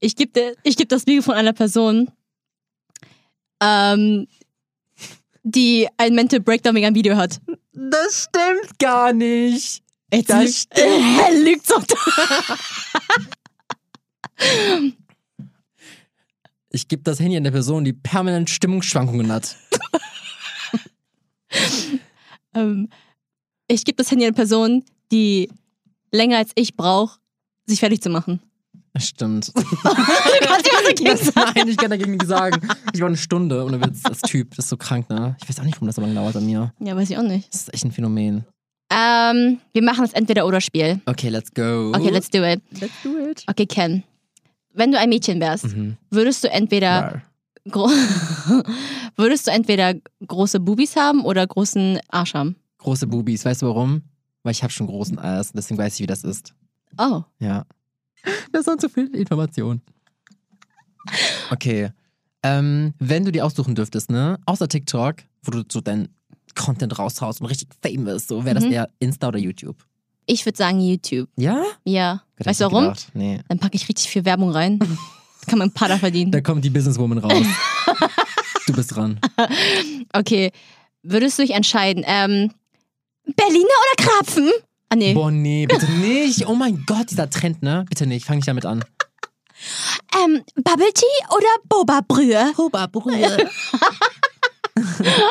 Ich 0.00 0.16
gebe 0.16 0.56
ich 0.62 0.76
geb 0.76 0.88
das 0.88 1.06
Video 1.06 1.20
von 1.20 1.34
einer 1.34 1.52
Person, 1.52 2.10
ähm, 3.60 4.26
die 5.42 5.86
ein 5.98 6.14
Mental 6.14 6.40
Breakdown 6.40 6.74
wegen 6.74 6.86
einem 6.86 6.96
Video 6.96 7.16
hat. 7.16 7.40
Das 7.72 8.24
stimmt 8.24 8.78
gar 8.78 9.12
nicht. 9.12 9.82
Jetzt 10.10 10.30
Das 10.30 10.62
stimmt. 10.62 10.86
Äh, 10.86 11.42
lügt 11.42 11.70
doch. 11.70 11.84
Ich 16.70 16.86
gebe 16.88 17.02
das 17.02 17.18
Handy 17.18 17.36
an 17.36 17.44
der 17.44 17.50
Person, 17.50 17.84
die 17.84 17.92
permanent 17.92 18.50
Stimmungsschwankungen 18.50 19.32
hat. 19.32 19.56
ähm, 22.54 22.88
ich 23.68 23.84
gebe 23.84 23.96
das 23.96 24.10
Handy 24.10 24.24
an 24.24 24.28
eine 24.28 24.36
Person, 24.36 24.84
die 25.10 25.48
länger 26.12 26.38
als 26.38 26.50
ich 26.54 26.76
braucht, 26.76 27.20
sich 27.66 27.80
fertig 27.80 28.02
zu 28.02 28.10
machen. 28.10 28.40
Stimmt. 28.96 29.52
Du 30.38 30.46
kannst 30.46 30.66
dir 30.66 30.72
was 30.72 30.84
dagegen 30.84 31.16
sagen. 31.16 31.52
Nein, 31.56 31.68
ich 31.68 31.76
kann 31.76 31.90
dagegen 31.90 32.10
nichts 32.12 32.28
sagen. 32.28 32.68
Ich 32.92 33.00
war 33.00 33.08
eine 33.08 33.16
Stunde 33.16 33.64
ohne 33.64 33.80
Witz. 33.80 34.02
Das 34.02 34.20
Typ, 34.20 34.50
das 34.56 34.66
ist 34.66 34.68
so 34.70 34.76
krank, 34.76 35.08
ne? 35.10 35.36
Ich 35.42 35.48
weiß 35.48 35.60
auch 35.60 35.64
nicht, 35.64 35.74
warum 35.76 35.86
das 35.86 35.96
so 35.96 36.02
lange 36.02 36.14
dauert 36.14 36.34
bei 36.34 36.40
mir. 36.40 36.72
Ja, 36.80 36.96
weiß 36.96 37.10
ich 37.10 37.18
auch 37.18 37.22
nicht. 37.22 37.52
Das 37.52 37.62
ist 37.62 37.74
echt 37.74 37.84
ein 37.84 37.92
Phänomen. 37.92 38.44
Ähm, 38.90 39.58
wir 39.72 39.82
machen 39.82 40.02
das 40.02 40.12
Entweder-Oder-Spiel. 40.14 41.00
Okay, 41.06 41.28
let's 41.28 41.52
go. 41.52 41.92
Okay, 41.94 42.10
let's 42.10 42.30
do 42.30 42.42
it. 42.42 42.62
let's 42.80 42.92
do 43.02 43.18
it. 43.18 43.44
Okay, 43.46 43.66
Ken. 43.66 44.04
Wenn 44.78 44.92
du 44.92 44.98
ein 44.98 45.08
Mädchen 45.08 45.40
wärst, 45.40 45.64
Mhm. 45.76 45.96
würdest 46.10 46.44
du 46.44 46.50
entweder 46.50 47.20
würdest 49.16 49.46
du 49.46 49.50
entweder 49.50 49.94
große 50.26 50.60
Bubis 50.60 50.94
haben 50.96 51.24
oder 51.24 51.46
großen 51.46 51.98
Arsch 52.08 52.34
haben? 52.34 52.56
Große 52.78 53.06
Bubis, 53.08 53.44
weißt 53.44 53.62
du 53.62 53.66
warum? 53.66 54.02
Weil 54.44 54.52
ich 54.52 54.62
habe 54.62 54.72
schon 54.72 54.86
großen 54.86 55.18
Ass, 55.18 55.50
deswegen 55.52 55.78
weiß 55.78 55.94
ich, 55.94 56.00
wie 56.00 56.06
das 56.06 56.22
ist. 56.24 56.54
Oh. 56.96 57.22
Ja. 57.40 57.66
Das 58.52 58.64
sind 58.66 58.80
zu 58.80 58.88
viel 58.88 59.08
Informationen. 59.14 59.82
Okay. 61.50 61.90
Ähm, 62.42 62.94
wenn 62.98 63.24
du 63.24 63.32
dir 63.32 63.44
aussuchen 63.44 63.74
dürftest, 63.74 64.10
ne? 64.10 64.38
Außer 64.46 64.68
TikTok, 64.68 65.16
wo 65.42 65.50
du 65.50 65.64
so 65.70 65.80
dein 65.80 66.08
Content 66.54 66.98
raushaust 66.98 67.40
und 67.40 67.46
richtig 67.48 67.68
famous, 67.82 68.26
so 68.28 68.44
wäre 68.44 68.54
das 68.54 68.64
Mhm. 68.64 68.72
eher 68.72 68.88
Insta 69.00 69.28
oder 69.28 69.38
YouTube. 69.38 69.84
Ich 70.30 70.44
würde 70.44 70.58
sagen 70.58 70.80
YouTube. 70.80 71.28
Ja? 71.36 71.64
Ja. 71.84 72.22
Gott, 72.36 72.46
weißt 72.46 72.60
hätte 72.60 72.64
du 72.64 72.66
ich 72.68 72.72
warum? 72.72 72.84
gedacht. 72.84 73.08
Nee. 73.14 73.40
Dann 73.48 73.58
packe 73.58 73.76
ich 73.76 73.88
richtig 73.88 74.08
viel 74.10 74.24
Werbung 74.26 74.50
rein. 74.50 74.78
Kann 75.46 75.58
man 75.58 75.68
ein 75.68 75.72
paar 75.74 75.88
da 75.88 75.96
verdienen. 75.96 76.30
Da 76.30 76.42
kommt 76.42 76.62
die 76.62 76.68
Businesswoman 76.70 77.16
raus. 77.18 77.32
du 78.66 78.72
bist 78.74 78.94
dran. 78.94 79.18
Okay. 80.12 80.52
Würdest 81.02 81.38
du 81.38 81.42
dich 81.42 81.52
entscheiden, 81.52 82.04
ähm, 82.06 82.52
Berliner 83.24 83.64
oder 83.64 84.04
Krapfen? 84.04 84.50
Ah, 84.90 84.96
nee. 84.96 85.14
Boah, 85.14 85.30
nee, 85.30 85.66
bitte 85.66 85.90
nicht. 85.92 86.46
Oh 86.46 86.54
mein 86.54 86.84
Gott, 86.86 87.10
dieser 87.10 87.30
Trend, 87.30 87.62
ne? 87.62 87.86
Bitte 87.88 88.06
nicht, 88.06 88.26
fang 88.26 88.36
nicht 88.36 88.48
damit 88.48 88.66
an. 88.66 88.84
Ähm, 90.22 90.42
Bubble 90.56 90.92
Tea 90.92 91.06
oder 91.30 91.46
Boba 91.68 92.00
Brühe? 92.06 92.52
Boba, 92.54 92.86
Brühe. 92.86 93.48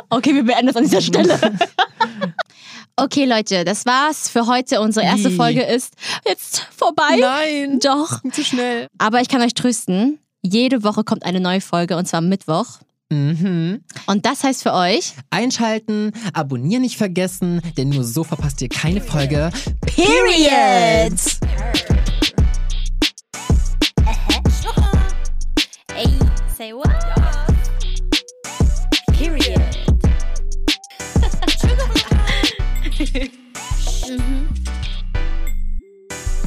Okay, 0.09 0.33
wir 0.33 0.43
beenden 0.43 0.67
das 0.67 0.75
an 0.75 0.83
dieser 0.83 1.01
Stelle. 1.01 1.39
Okay, 2.99 3.25
Leute, 3.25 3.63
das 3.63 3.85
war's 3.85 4.27
für 4.27 4.47
heute. 4.47 4.81
Unsere 4.81 5.05
erste? 5.05 5.29
Folge 5.29 5.61
ist 5.61 5.93
jetzt 6.27 6.65
vorbei. 6.75 7.17
Nein, 7.19 7.79
Doch. 7.79 8.23
zu 8.31 8.43
schnell. 8.43 8.87
Aber 8.97 9.21
ich 9.21 9.29
kann 9.29 9.39
euch 9.43 9.53
trösten. 9.53 10.17
Jede 10.41 10.83
Woche 10.83 11.03
kommt 11.03 11.23
eine 11.23 11.39
neue 11.39 11.61
Folge 11.61 11.95
und 11.95 12.07
zwar 12.07 12.19
am 12.19 12.29
Mittwoch. 12.29 12.79
Mhm. 13.09 13.83
Und 14.07 14.25
das 14.25 14.43
heißt 14.43 14.63
für 14.63 14.73
euch 14.73 15.13
Einschalten, 15.29 16.11
abonnieren 16.33 16.81
nicht 16.81 16.97
vergessen, 16.97 17.61
denn 17.77 17.89
nur 17.89 18.03
so 18.03 18.23
verpasst 18.23 18.63
ihr 18.63 18.69
keine 18.69 18.99
Folge. 18.99 19.51
Period! 19.81 21.13
Hey, 25.93 26.09
say 26.57 26.73
what? 26.73 27.26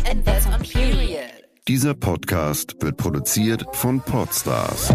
And 0.05 0.25
that's 0.25 0.47
on 0.47 0.61
period. 0.63 1.31
Dieser 1.69 1.95
Podcast 1.95 2.75
wird 2.81 2.97
produziert 2.97 3.65
von 3.73 4.01
Podstars 4.01 4.89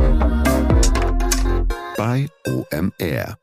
bei 1.96 2.28
OMR. 2.46 3.38